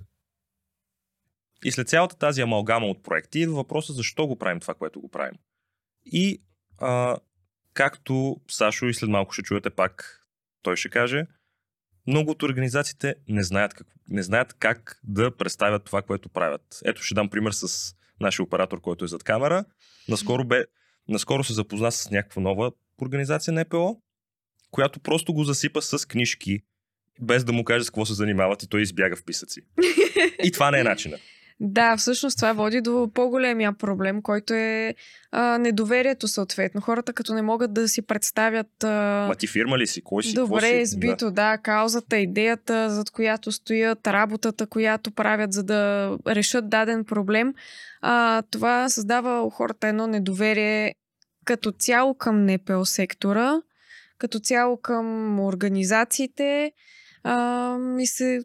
И 1.66 1.72
след 1.72 1.90
цялата 1.90 2.18
тази 2.18 2.42
амалгама 2.42 2.88
от 2.88 3.04
проекти 3.04 3.40
идва 3.40 3.56
въпроса 3.56 3.94
защо 3.94 4.28
го 4.28 4.38
правим 4.38 4.60
това, 4.60 4.74
което 4.74 5.02
го 5.02 5.10
правим. 5.10 5.38
И 6.06 6.44
а, 6.78 7.18
както 7.74 8.42
Сашо 8.52 8.86
и 8.86 8.94
след 8.94 9.10
малко 9.10 9.34
ще 9.34 9.44
чуете 9.44 9.70
пак, 9.70 10.22
той 10.62 10.76
ще 10.76 10.90
каже, 10.90 11.26
много 12.08 12.32
от 12.32 12.44
организациите 12.44 13.16
не 13.28 13.44
знаят 13.44 13.74
как, 13.74 13.88
не 14.10 14.24
знаят 14.24 14.54
как 14.54 15.00
да 15.04 15.38
представят 15.38 15.84
това, 15.84 16.02
което 16.02 16.30
правят. 16.30 16.80
Ето 16.86 17.02
ще 17.02 17.16
дам 17.16 17.30
пример 17.30 17.52
с 17.52 17.96
нашия 18.20 18.44
оператор, 18.44 18.82
който 18.82 19.06
е 19.06 19.08
зад 19.08 19.24
камера. 19.24 19.66
Наскоро, 20.10 20.46
бе, 20.46 20.66
наскоро 21.08 21.44
се 21.44 21.54
запозна 21.54 21.92
с 21.92 22.12
някаква 22.12 22.42
нова 22.42 22.72
организация 23.02 23.54
на 23.54 23.62
ЕПО, 23.62 24.02
която 24.72 25.00
просто 25.00 25.34
го 25.34 25.44
засипа 25.44 25.82
с 25.82 26.08
книжки, 26.08 26.64
без 27.22 27.44
да 27.44 27.54
му 27.54 27.64
каже 27.64 27.86
с 27.86 27.90
какво 27.90 28.06
се 28.06 28.14
занимават 28.14 28.64
и 28.64 28.70
той 28.70 28.82
избяга 28.82 29.16
в 29.16 29.24
писъци. 29.24 29.62
И 30.44 30.52
това 30.52 30.72
не 30.72 30.80
е 30.80 30.84
начина. 30.84 31.18
Да, 31.60 31.98
всъщност 31.98 32.38
това 32.38 32.54
води 32.54 32.82
до 32.82 33.12
по-големия 33.14 33.74
проблем, 33.74 34.22
който 34.22 34.54
е 34.54 34.96
а, 35.32 35.58
недоверието 35.58 36.28
съответно. 36.28 36.82
Хората 36.82 37.14
като 37.14 37.34
не 37.34 37.42
могат 37.42 37.74
да 37.74 37.88
си 37.88 38.02
представят 38.02 38.84
а, 38.84 39.26
Ма 39.28 39.36
ти 39.36 39.48
фирма 39.48 39.78
ли 39.78 39.88
си? 39.88 40.02
Кой 40.02 40.24
си? 40.24 40.34
Добре 40.34 40.70
си? 40.70 40.78
избито, 40.78 41.32
да. 41.32 41.58
каузата, 41.58 42.18
идеята, 42.18 42.90
зад 42.90 43.10
която 43.10 43.52
стоят, 43.52 44.08
работата, 44.08 44.68
която 44.68 45.12
правят, 45.12 45.54
за 45.54 45.64
да 45.64 46.12
решат 46.28 46.70
даден 46.70 47.06
проблем, 47.06 47.54
а, 48.02 48.42
това 48.52 48.90
създава 48.90 49.42
у 49.42 49.50
хората 49.50 49.88
едно 49.88 50.08
недоверие 50.08 50.94
като 51.46 51.72
цяло 51.72 52.14
към 52.14 52.46
НПО 52.46 52.86
сектора, 52.86 53.62
като 54.18 54.40
цяло 54.40 54.78
към 54.78 55.40
организациите 55.40 56.72
а, 57.24 57.78
и 58.00 58.08
се 58.08 58.44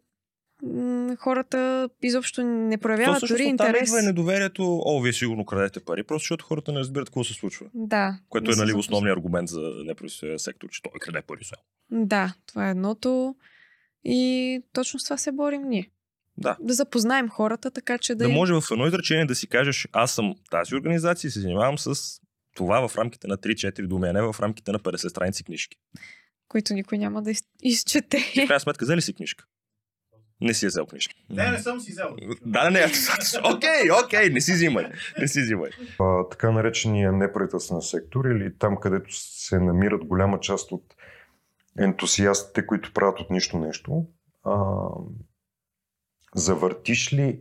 хората 1.18 1.88
изобщо 2.02 2.42
не 2.44 2.78
проявяват 2.78 3.22
дори 3.28 3.42
интерес. 3.42 3.88
идва 3.88 4.00
и 4.00 4.06
недоверието, 4.06 4.82
о, 4.84 5.00
вие 5.00 5.12
сигурно 5.12 5.44
крадете 5.44 5.80
пари, 5.80 6.02
просто 6.02 6.22
защото 6.24 6.44
хората 6.44 6.72
не 6.72 6.78
разбират 6.78 7.08
какво 7.08 7.24
се 7.24 7.34
случва. 7.34 7.66
Да. 7.74 8.18
Което 8.28 8.50
е 8.50 8.54
нали, 8.56 8.72
основният 8.72 9.16
аргумент 9.16 9.48
за 9.48 9.60
неправителствения 9.60 10.38
сектор, 10.38 10.68
че 10.70 10.82
той 10.82 10.92
краде 11.00 11.22
пари 11.22 11.44
само. 11.44 11.62
Да, 12.06 12.34
това 12.46 12.68
е 12.68 12.70
едното. 12.70 13.34
И 14.04 14.62
точно 14.72 15.00
с 15.00 15.04
това 15.04 15.16
се 15.16 15.32
борим 15.32 15.62
ние. 15.68 15.90
Да. 16.36 16.56
Да 16.60 16.74
запознаем 16.74 17.28
хората, 17.28 17.70
така 17.70 17.98
че 17.98 18.14
да, 18.14 18.24
Да 18.24 18.30
може 18.30 18.52
в 18.52 18.62
едно 18.70 18.86
изречение 18.86 19.26
да 19.26 19.34
си 19.34 19.46
кажеш, 19.46 19.88
аз 19.92 20.12
съм 20.12 20.34
тази 20.50 20.74
организация 20.74 21.28
и 21.28 21.30
се 21.30 21.40
занимавам 21.40 21.78
с 21.78 21.94
това 22.56 22.88
в 22.88 22.96
рамките 22.98 23.26
на 23.26 23.38
3-4 23.38 23.86
думи, 23.86 24.08
а 24.08 24.12
не 24.12 24.22
в 24.22 24.36
рамките 24.40 24.72
на 24.72 24.78
50 24.78 25.08
страници 25.08 25.44
книжки. 25.44 25.76
Които 26.48 26.74
никой 26.74 26.98
няма 26.98 27.22
да 27.22 27.30
из- 27.30 27.42
изчете. 27.62 28.18
Ти 28.32 28.44
в 28.44 28.46
крайна 28.46 28.60
сметка 28.60 28.84
взели 28.84 29.02
си 29.02 29.14
книжка? 29.14 29.44
Не 30.40 30.54
си 30.54 30.64
я 30.64 30.68
взел 30.68 30.86
книжка. 30.86 31.14
Не, 31.30 31.50
не 31.50 31.58
съм 31.58 31.80
си 31.80 31.90
взел. 31.92 32.16
Да, 32.46 32.62
да, 32.62 32.70
не. 32.70 32.86
Окей, 33.54 33.90
окей, 34.04 34.30
не 34.30 34.40
си 34.40 34.52
взимай. 34.52 34.86
Не 35.18 35.28
си 35.28 35.40
взимай. 35.42 35.70
а, 36.00 36.28
така 36.28 36.50
наречения 36.50 37.12
неправителствен 37.12 37.80
сектор 37.80 38.24
или 38.24 38.58
там, 38.58 38.76
където 38.76 39.08
се 39.10 39.58
намират 39.58 40.04
голяма 40.04 40.40
част 40.40 40.72
от 40.72 40.94
ентусиастите, 41.78 42.66
които 42.66 42.92
правят 42.92 43.20
от 43.20 43.30
нищо 43.30 43.58
нещо, 43.58 44.06
а, 44.44 44.76
завъртиш 46.34 47.12
ли 47.12 47.40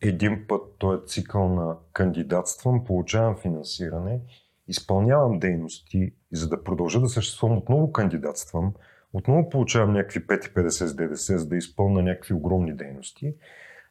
един 0.00 0.44
път 0.48 0.78
този 0.78 1.06
цикъл 1.06 1.54
на 1.54 1.76
кандидатствам, 1.92 2.84
получавам 2.84 3.36
финансиране, 3.42 4.20
изпълнявам 4.68 5.38
дейности 5.38 5.98
и 5.98 6.36
за 6.36 6.48
да 6.48 6.64
продължа 6.64 7.00
да 7.00 7.08
съществувам, 7.08 7.58
отново 7.58 7.92
кандидатствам, 7.92 8.74
отново 9.12 9.48
получавам 9.48 9.92
някакви 9.92 10.26
5,50 10.26 10.68
с 10.68 10.94
ДДС, 10.94 11.38
за 11.38 11.48
да 11.48 11.56
изпълня 11.56 12.02
някакви 12.02 12.34
огромни 12.34 12.76
дейности. 12.76 13.34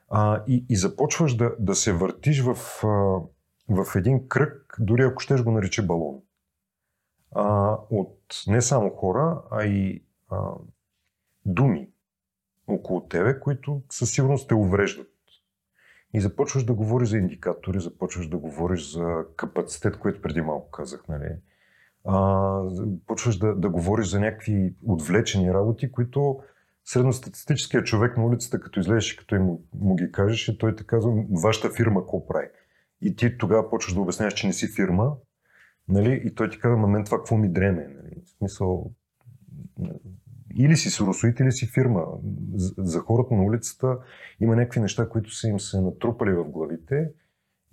А, 0.09 0.43
и, 0.47 0.65
и 0.69 0.75
започваш 0.75 1.35
да, 1.35 1.51
да 1.59 1.75
се 1.75 1.93
въртиш 1.93 2.41
в, 2.41 2.55
в 3.69 3.95
един 3.95 4.27
кръг, 4.27 4.75
дори 4.79 5.03
ако 5.03 5.19
щеш 5.19 5.43
го 5.43 5.51
нарече 5.51 5.85
балон. 5.85 6.21
А, 7.35 7.77
от 7.89 8.19
не 8.47 8.61
само 8.61 8.89
хора, 8.89 9.41
а 9.51 9.65
и 9.65 10.03
а, 10.29 10.37
думи 11.45 11.89
около 12.67 13.07
тебе, 13.07 13.39
които 13.39 13.81
със 13.89 14.11
сигурност 14.11 14.47
те 14.47 14.55
увреждат. 14.55 15.12
И 16.13 16.21
започваш 16.21 16.63
да 16.63 16.73
говориш 16.73 17.09
за 17.09 17.17
индикатори, 17.17 17.79
започваш 17.79 18.27
да 18.27 18.37
говориш 18.37 18.93
за 18.93 19.25
капацитет, 19.35 19.97
който 19.97 20.21
преди 20.21 20.41
малко 20.41 20.71
казах, 20.71 21.03
нали? 21.09 21.35
А, 22.05 22.59
почваш 23.07 23.37
да, 23.37 23.55
да 23.55 23.69
говориш 23.69 24.07
за 24.07 24.19
някакви 24.19 24.75
отвлечени 24.87 25.53
работи, 25.53 25.91
които 25.91 26.39
средностатистическият 26.85 27.85
човек 27.85 28.17
на 28.17 28.25
улицата, 28.25 28.59
като 28.59 28.79
излезеш 28.79 29.13
като 29.13 29.35
му, 29.35 29.63
му 29.73 29.95
ги 29.95 30.11
кажеш, 30.11 30.57
той 30.59 30.75
те 30.75 30.83
казва, 30.83 31.25
вашата 31.43 31.69
фирма 31.69 32.01
какво 32.01 32.27
прави? 32.27 32.47
И 33.01 33.15
ти 33.15 33.37
тогава 33.37 33.69
почваш 33.69 33.93
да 33.93 34.01
обясняваш, 34.01 34.33
че 34.33 34.47
не 34.47 34.53
си 34.53 34.67
фирма, 34.67 35.13
нали? 35.87 36.21
и 36.25 36.35
той 36.35 36.49
ти 36.49 36.59
казва, 36.59 36.77
на 36.77 36.87
мен 36.87 37.05
това 37.05 37.17
какво 37.17 37.37
ми 37.37 37.49
дреме? 37.49 37.87
Нали? 37.87 38.21
В 38.25 38.29
смисъл, 38.29 38.91
или 40.57 40.77
си 40.77 40.89
соросоид, 40.89 41.39
или 41.39 41.51
си 41.51 41.67
фирма. 41.67 42.05
За, 42.77 42.99
хората 42.99 43.33
на 43.33 43.43
улицата 43.43 43.97
има 44.39 44.55
някакви 44.55 44.79
неща, 44.79 45.09
които 45.09 45.35
са 45.35 45.47
им 45.47 45.59
се 45.59 45.81
натрупали 45.81 46.31
в 46.31 46.43
главите 46.43 47.09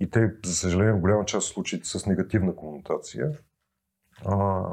и 0.00 0.10
те, 0.10 0.34
за 0.44 0.54
съжаление, 0.54 0.92
в 0.92 1.00
голяма 1.00 1.24
част 1.24 1.48
от 1.48 1.54
случаите 1.54 1.88
с 1.88 2.06
негативна 2.06 2.56
конотация. 2.56 3.38
А, 4.24 4.64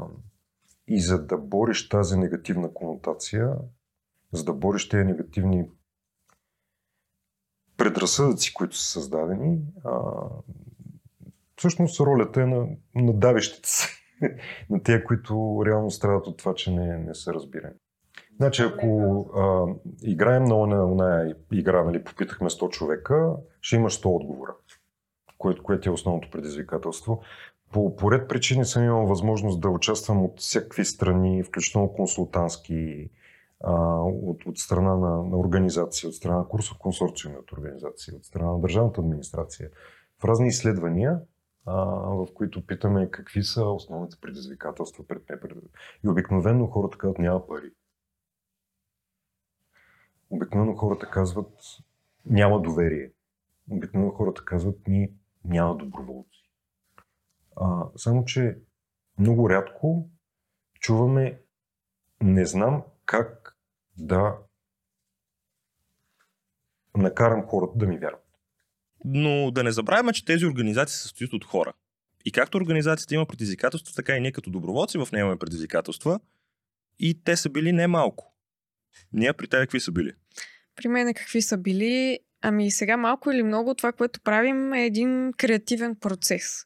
и 0.88 1.00
за 1.00 1.26
да 1.26 1.36
бориш 1.36 1.88
тази 1.88 2.18
негативна 2.18 2.74
конотация, 2.74 3.54
за 4.32 4.44
да 4.44 4.52
бориш 4.52 4.88
тези 4.88 5.04
негативни 5.04 5.68
предразсъдъци, 7.76 8.54
които 8.54 8.76
са 8.76 8.90
създадени, 8.90 9.60
а, 9.84 10.00
всъщност 11.56 12.00
ролята 12.00 12.42
е 12.42 12.46
на, 12.46 12.66
на 12.94 13.12
давещите 13.12 13.68
се, 13.68 13.88
на 14.70 14.82
тези, 14.82 15.04
които 15.04 15.62
реално 15.66 15.90
страдат 15.90 16.26
от 16.26 16.38
това, 16.38 16.54
че 16.54 16.70
не, 16.70 16.98
не 16.98 17.14
са 17.14 17.34
разбирани. 17.34 17.74
Значи, 18.38 18.62
ако 18.62 19.20
а, 19.36 19.66
играем 20.02 20.44
на 20.44 20.56
оная 20.56 21.36
игра, 21.52 21.84
нали, 21.84 22.04
попитахме 22.04 22.50
100 22.50 22.70
човека, 22.70 23.32
ще 23.60 23.76
имаш 23.76 24.00
100 24.00 24.06
отговора, 24.06 24.54
което, 25.38 25.62
което 25.62 25.88
е 25.88 25.92
основното 25.92 26.30
предизвикателство. 26.30 27.22
По 27.72 27.96
поред 27.96 28.28
причини 28.28 28.64
съм 28.64 28.84
имал 28.84 29.06
възможност 29.06 29.60
да 29.60 29.68
участвам 29.68 30.24
от 30.24 30.40
всякакви 30.40 30.84
страни, 30.84 31.42
включително 31.42 31.92
консултантски, 31.92 33.10
а, 33.60 33.72
от, 34.02 34.46
от 34.46 34.58
страна 34.58 34.96
на, 34.96 35.22
на 35.22 35.38
организации, 35.38 36.08
от 36.08 36.14
страна 36.14 36.36
на 36.36 36.48
курсов 36.48 36.78
консорциуми 36.78 37.36
от 37.36 37.52
организации, 37.52 38.14
от 38.14 38.24
страна 38.24 38.52
на 38.52 38.60
държавната 38.60 39.00
администрация, 39.00 39.70
в 40.20 40.24
разни 40.24 40.48
изследвания, 40.48 41.20
а, 41.66 41.74
в 42.14 42.26
които 42.34 42.66
питаме 42.66 43.10
какви 43.10 43.42
са 43.42 43.64
основните 43.64 44.16
предизвикателства 44.20 45.04
пред 45.08 45.30
непред. 45.30 45.58
И 46.04 46.08
обикновено 46.08 46.66
хората 46.66 46.98
казват 46.98 47.18
няма 47.18 47.46
пари. 47.46 47.70
Обикновено 50.30 50.76
хората 50.76 51.10
казват 51.10 51.54
няма 52.26 52.62
доверие. 52.62 53.10
Обикновено 53.70 54.10
хората 54.10 54.44
казват 54.44 54.88
ми 54.88 55.12
няма 55.44 55.76
доброволци. 55.76 56.50
А, 57.56 57.84
само, 57.96 58.24
че 58.24 58.58
много 59.18 59.50
рядко 59.50 60.10
чуваме 60.80 61.40
не 62.20 62.46
знам 62.46 62.82
как 63.04 63.56
да 63.96 64.38
накарам 66.96 67.46
хората 67.46 67.78
да 67.78 67.86
ми 67.86 67.98
вярват. 67.98 68.24
Но 69.04 69.50
да 69.50 69.64
не 69.64 69.72
забравяме, 69.72 70.12
че 70.12 70.24
тези 70.24 70.46
организации 70.46 70.96
се 70.96 71.02
състоят 71.02 71.32
от 71.32 71.44
хора. 71.44 71.72
И 72.24 72.32
както 72.32 72.58
организацията 72.58 73.14
има 73.14 73.26
предизвикателства, 73.26 73.94
така 73.94 74.16
и 74.16 74.20
ние 74.20 74.32
като 74.32 74.50
доброволци 74.50 74.98
в 74.98 75.08
нея 75.12 75.22
имаме 75.22 75.38
предизвикателства. 75.38 76.20
И 76.98 77.22
те 77.24 77.36
са 77.36 77.50
били 77.50 77.72
немалко. 77.72 78.34
Ние 79.12 79.32
при 79.32 79.48
тебе 79.48 79.62
какви 79.62 79.80
са 79.80 79.92
били? 79.92 80.12
При 80.76 80.88
мен 80.88 81.14
какви 81.14 81.42
са 81.42 81.58
били? 81.58 82.18
Ами 82.42 82.70
сега 82.70 82.96
малко 82.96 83.30
или 83.30 83.42
много 83.42 83.74
това, 83.74 83.92
което 83.92 84.20
правим 84.20 84.72
е 84.72 84.84
един 84.84 85.32
креативен 85.38 85.96
процес. 85.96 86.64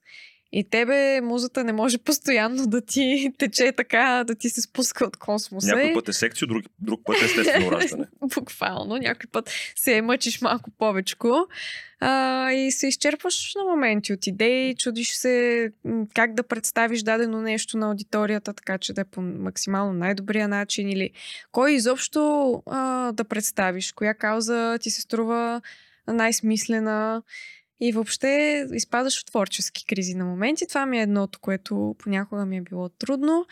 И 0.52 0.64
тебе 0.64 1.20
музата 1.20 1.64
не 1.64 1.72
може 1.72 1.98
постоянно 1.98 2.66
да 2.66 2.80
ти 2.80 3.32
тече 3.38 3.72
така, 3.72 4.24
да 4.26 4.34
ти 4.34 4.50
се 4.50 4.60
спуска 4.60 5.04
от 5.04 5.16
космоса. 5.16 5.76
Някой 5.76 5.94
път 5.94 6.08
е 6.08 6.12
секция, 6.12 6.48
друг, 6.48 6.64
друг 6.78 7.00
път 7.04 7.22
е 7.22 7.24
естествено 7.24 7.72
раждане. 7.72 8.06
Буквално. 8.34 8.96
Някой 8.96 9.26
път 9.32 9.50
се 9.76 10.02
мъчиш 10.02 10.40
малко 10.40 10.70
повечко. 10.70 11.46
А, 12.00 12.52
и 12.52 12.72
се 12.72 12.86
изчерпваш 12.86 13.54
на 13.54 13.64
моменти 13.64 14.12
от 14.12 14.26
идеи, 14.26 14.74
чудиш 14.74 15.12
се 15.12 15.68
как 16.14 16.34
да 16.34 16.42
представиш 16.42 17.02
дадено 17.02 17.40
нещо 17.40 17.78
на 17.78 17.86
аудиторията, 17.86 18.52
така 18.52 18.78
че 18.78 18.92
да 18.92 19.00
е 19.00 19.04
по 19.04 19.20
максимално 19.20 19.92
най-добрия 19.92 20.48
начин 20.48 20.88
или 20.88 21.10
кой 21.52 21.72
изобщо 21.72 22.62
а, 22.66 23.12
да 23.12 23.24
представиш, 23.24 23.92
коя 23.92 24.14
кауза 24.14 24.78
ти 24.80 24.90
се 24.90 25.00
струва 25.00 25.60
най-смислена 26.06 27.22
и 27.84 27.92
въобще 27.92 28.64
изпадаш 28.72 29.20
в 29.20 29.24
творчески 29.24 29.86
кризи 29.86 30.14
на 30.14 30.24
моменти. 30.24 30.68
Това 30.68 30.86
ми 30.86 30.98
е 30.98 31.02
едното, 31.02 31.40
което 31.40 31.96
понякога 31.98 32.46
ми 32.46 32.56
е 32.56 32.62
било 32.62 32.88
трудно. 32.88 33.46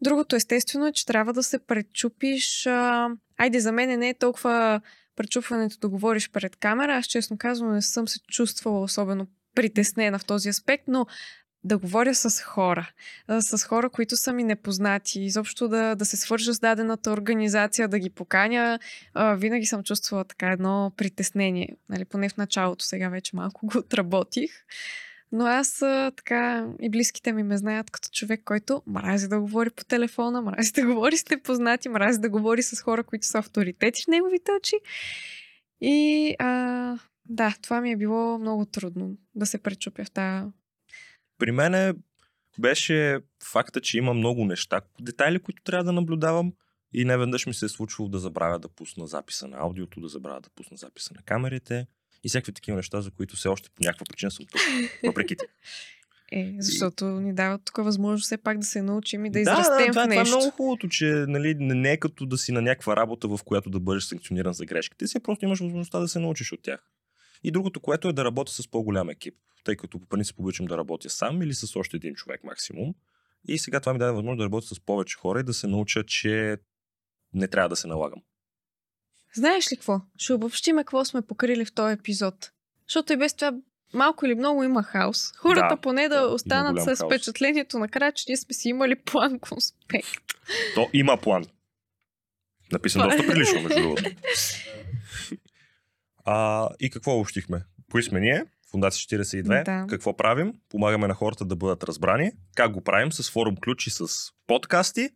Другото 0.00 0.36
естествено 0.36 0.86
е, 0.86 0.92
че 0.92 1.06
трябва 1.06 1.32
да 1.32 1.42
се 1.42 1.58
пречупиш. 1.58 2.66
Айде, 3.38 3.60
за 3.60 3.72
мен 3.72 3.98
не 3.98 4.08
е 4.08 4.14
толкова 4.14 4.80
пречупването 5.16 5.78
да 5.78 5.88
говориш 5.88 6.30
пред 6.30 6.56
камера. 6.56 6.96
Аз 6.96 7.06
честно 7.06 7.38
казвам 7.38 7.72
не 7.72 7.82
съм 7.82 8.08
се 8.08 8.20
чувствала 8.20 8.80
особено 8.80 9.26
притеснена 9.54 10.18
в 10.18 10.24
този 10.24 10.48
аспект, 10.48 10.84
но 10.88 11.06
да 11.64 11.78
говоря 11.78 12.14
с 12.14 12.42
хора. 12.42 12.90
С 13.40 13.64
хора, 13.64 13.90
които 13.90 14.16
са 14.16 14.32
ми 14.32 14.44
непознати. 14.44 15.20
Изобщо 15.20 15.68
да, 15.68 15.94
да 15.94 16.04
се 16.04 16.16
свържа 16.16 16.54
с 16.54 16.60
дадената 16.60 17.12
организация, 17.12 17.88
да 17.88 17.98
ги 17.98 18.10
поканя. 18.10 18.78
Винаги 19.36 19.66
съм 19.66 19.82
чувствала 19.82 20.24
така 20.24 20.50
едно 20.50 20.92
притеснение. 20.96 21.76
Нали, 21.88 22.04
поне 22.04 22.28
в 22.28 22.36
началото, 22.36 22.84
сега 22.84 23.08
вече 23.08 23.36
малко 23.36 23.66
го 23.66 23.78
отработих. 23.78 24.50
Но 25.32 25.46
аз 25.46 25.78
така 26.16 26.68
и 26.80 26.90
близките 26.90 27.32
ми 27.32 27.42
ме 27.42 27.56
знаят 27.56 27.90
като 27.90 28.08
човек, 28.12 28.40
който 28.44 28.82
мрази 28.86 29.28
да 29.28 29.40
говори 29.40 29.70
по 29.70 29.84
телефона, 29.84 30.42
мрази 30.42 30.72
да 30.72 30.86
говори 30.86 31.16
с 31.16 31.30
непознати, 31.30 31.88
мрази 31.88 32.18
да 32.18 32.30
говори 32.30 32.62
с 32.62 32.82
хора, 32.82 33.02
които 33.04 33.26
са 33.26 33.38
авторитети 33.38 34.02
в 34.02 34.08
неговите 34.08 34.52
очи. 34.52 34.76
И 35.80 36.34
а, 36.38 36.98
да, 37.24 37.54
това 37.62 37.80
ми 37.80 37.92
е 37.92 37.96
било 37.96 38.38
много 38.38 38.66
трудно 38.66 39.16
да 39.34 39.46
се 39.46 39.58
пречупя 39.58 40.04
в 40.04 40.10
тази 40.10 40.50
При 41.38 41.50
мен 41.50 41.96
беше 42.58 43.20
факта, 43.52 43.80
че 43.80 43.98
има 43.98 44.14
много 44.14 44.44
неща, 44.44 44.80
детайли, 45.00 45.38
които 45.38 45.62
трябва 45.62 45.84
да 45.84 45.92
наблюдавам. 45.92 46.52
И 46.96 47.04
не 47.04 47.16
веднъж 47.16 47.46
ми 47.46 47.54
се 47.54 47.64
е 47.64 47.68
случвало 47.68 48.08
да 48.08 48.18
забравя 48.18 48.58
да 48.58 48.68
пусна 48.68 49.06
записа 49.06 49.48
на 49.48 49.56
аудиото, 49.60 50.00
да 50.00 50.08
забравя 50.08 50.40
да 50.40 50.50
пусна 50.50 50.76
записа 50.76 51.14
на 51.14 51.22
камерите 51.22 51.86
и 52.24 52.28
всякакви 52.28 52.52
такива 52.52 52.76
неща, 52.76 53.00
за 53.00 53.10
които 53.10 53.36
все 53.36 53.48
още 53.48 53.70
по 53.70 53.84
някаква 53.84 54.04
причина 54.04 54.30
съм 54.30 54.46
тук. 54.46 54.60
Въпреки 55.06 55.36
те. 55.36 55.46
Е, 56.32 56.54
защото 56.58 57.04
ни 57.04 57.34
дават 57.34 57.60
тук 57.64 57.76
възможност 57.76 58.24
все 58.24 58.36
пак 58.36 58.58
да 58.58 58.66
се 58.66 58.82
научим 58.82 59.24
и 59.24 59.30
да 59.30 59.32
да, 59.32 59.40
израстем 59.40 59.86
да, 59.86 59.92
това, 59.92 60.02
в 60.02 60.04
това 60.04 60.04
е 60.04 60.06
нещо. 60.06 60.36
много 60.36 60.50
хубавото, 60.50 60.88
че 60.88 61.04
нали, 61.04 61.54
не 61.54 61.92
е 61.92 61.96
като 61.96 62.26
да 62.26 62.38
си 62.38 62.52
на 62.52 62.62
някаква 62.62 62.96
работа, 62.96 63.28
в 63.28 63.38
която 63.44 63.70
да 63.70 63.80
бъдеш 63.80 64.04
санкциониран 64.04 64.52
за 64.52 64.64
грешките 64.64 65.06
си, 65.06 65.20
просто 65.20 65.44
имаш 65.44 65.60
възможността 65.60 65.98
да 65.98 66.08
се 66.08 66.18
научиш 66.18 66.52
от 66.52 66.62
тях. 66.62 66.80
И 67.44 67.50
другото, 67.50 67.80
което 67.80 68.08
е 68.08 68.12
да 68.12 68.24
работя 68.24 68.52
с 68.52 68.68
по-голям 68.68 69.10
екип, 69.10 69.34
тъй 69.64 69.76
като 69.76 70.00
по 70.00 70.06
принцип 70.06 70.38
обичам 70.38 70.66
да 70.66 70.76
работя 70.76 71.10
сам 71.10 71.42
или 71.42 71.54
с 71.54 71.76
още 71.76 71.96
един 71.96 72.14
човек 72.14 72.44
максимум. 72.44 72.94
И 73.48 73.58
сега 73.58 73.80
това 73.80 73.92
ми 73.92 73.98
даде 73.98 74.12
възможност 74.12 74.38
да 74.38 74.44
работя 74.44 74.66
с 74.66 74.80
повече 74.80 75.16
хора 75.16 75.40
и 75.40 75.42
да 75.42 75.54
се 75.54 75.66
науча, 75.66 76.04
че 76.06 76.56
не 77.32 77.48
трябва 77.48 77.68
да 77.68 77.76
се 77.76 77.86
налагам. 77.86 78.22
Знаеш 79.34 79.72
ли 79.72 79.76
какво? 79.76 80.00
Ще 80.18 80.32
обобщиме 80.32 80.80
какво 80.80 81.04
сме 81.04 81.22
покрили 81.22 81.64
в 81.64 81.74
този 81.74 81.92
епизод. 81.92 82.50
Защото 82.88 83.12
и 83.12 83.16
без 83.16 83.34
това 83.34 83.52
малко 83.94 84.26
или 84.26 84.34
много 84.34 84.62
има 84.64 84.82
хаос. 84.82 85.32
Хората 85.36 85.74
Да, 85.74 85.80
поне 85.80 86.08
да, 86.08 86.20
да, 86.20 86.26
останат 86.26 86.82
с 86.82 86.86
хаос. 86.86 86.98
впечатлението 87.04 87.78
накрая, 87.78 88.12
че 88.12 88.24
ние 88.28 88.36
сме 88.36 88.54
си 88.54 88.68
имали 88.68 88.94
план 88.94 89.38
конспект. 89.40 90.34
То 90.74 90.90
има 90.92 91.16
план. 91.16 91.44
Написан 92.72 93.02
Това 93.02 93.14
е. 93.14 93.16
доста 93.16 93.32
прилично, 93.32 93.62
между 93.62 93.82
другото. 93.82 94.04
А, 96.24 96.68
и 96.80 96.90
какво 96.90 97.20
общихме? 97.20 97.64
Кои 97.90 98.02
сме 98.02 98.20
ние? 98.20 98.44
Фундация 98.70 99.18
42. 99.18 99.64
Да. 99.64 99.86
Какво 99.88 100.16
правим? 100.16 100.52
Помагаме 100.68 101.06
на 101.06 101.14
хората 101.14 101.44
да 101.44 101.56
бъдат 101.56 101.84
разбрани. 101.84 102.32
Как 102.54 102.72
го 102.72 102.80
правим? 102.80 103.12
С 103.12 103.30
форум 103.30 103.56
ключи, 103.56 103.90
с 103.90 104.06
подкасти 104.46 105.08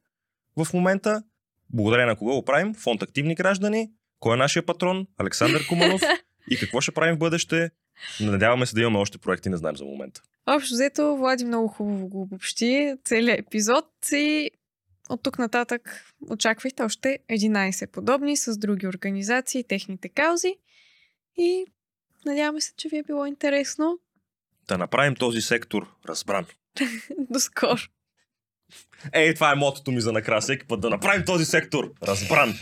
в 0.57 0.73
момента. 0.75 1.23
Благодарение 1.71 2.07
на 2.07 2.17
кого 2.17 2.35
го 2.35 2.45
правим? 2.45 2.75
Фонд 2.75 3.03
Активни 3.03 3.35
граждани. 3.35 3.91
Кой 4.21 4.35
е 4.35 4.39
нашия 4.39 4.67
патрон? 4.67 5.07
Александър 5.19 5.67
Куманов. 5.69 6.01
И 6.51 6.59
какво 6.59 6.81
ще 6.81 6.93
правим 6.93 7.15
в 7.15 7.19
бъдеще? 7.19 7.71
Надяваме 8.21 8.67
се 8.67 8.75
да 8.75 8.81
имаме 8.81 8.99
още 8.99 9.19
проекти, 9.19 9.49
не 9.49 9.57
знаем 9.57 9.77
за 9.77 9.85
момента. 9.85 10.23
Общо 10.47 10.75
взето, 10.75 11.17
Влади 11.17 11.45
много 11.45 11.69
хубаво 11.69 12.09
го 12.09 12.23
обобщи 12.23 12.95
целият 13.05 13.39
епизод 13.39 13.85
и 14.13 14.51
от 15.09 15.23
тук 15.23 15.39
нататък 15.39 16.05
очаквайте 16.31 16.83
още 16.83 17.19
11 17.31 17.91
подобни 17.91 18.37
с 18.37 18.59
други 18.59 18.87
организации, 18.87 19.65
техните 19.65 20.09
каузи 20.09 20.55
и 21.39 21.67
надяваме 22.27 22.61
се, 22.61 22.73
че 22.77 22.89
ви 22.89 22.99
е 22.99 23.03
било 23.03 23.27
интересно. 23.27 23.99
Да 24.69 24.79
направим 24.79 25.15
този 25.15 25.41
сектор 25.41 25.87
разбран. 26.09 26.47
До 27.31 27.41
скоро! 27.41 27.81
Ей, 29.13 29.35
това 29.35 29.53
е 29.53 29.55
мотото 29.55 29.93
ми 29.93 30.01
за 30.01 30.13
накрая. 30.13 30.41
Всеки 30.41 30.67
път 30.67 30.81
да 30.81 30.91
направим 30.91 31.25
този 31.25 31.45
сектор 31.45 31.93
разбран. 32.03 32.55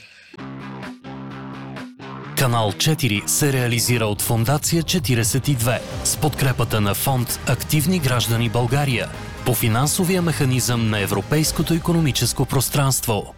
Канал 2.39 2.73
4 2.73 3.27
се 3.27 3.53
реализира 3.53 4.07
от 4.07 4.23
Фондация 4.23 4.83
42 4.83 5.81
с 6.05 6.17
подкрепата 6.17 6.81
на 6.81 6.95
фонд 6.95 7.41
Активни 7.49 7.99
граждани 7.99 8.49
България 8.49 9.09
по 9.47 9.55
финансовия 9.55 10.23
механизъм 10.23 10.91
на 10.91 11.01
Европейското 11.01 11.75
економическо 11.75 12.47
пространство. 12.47 13.35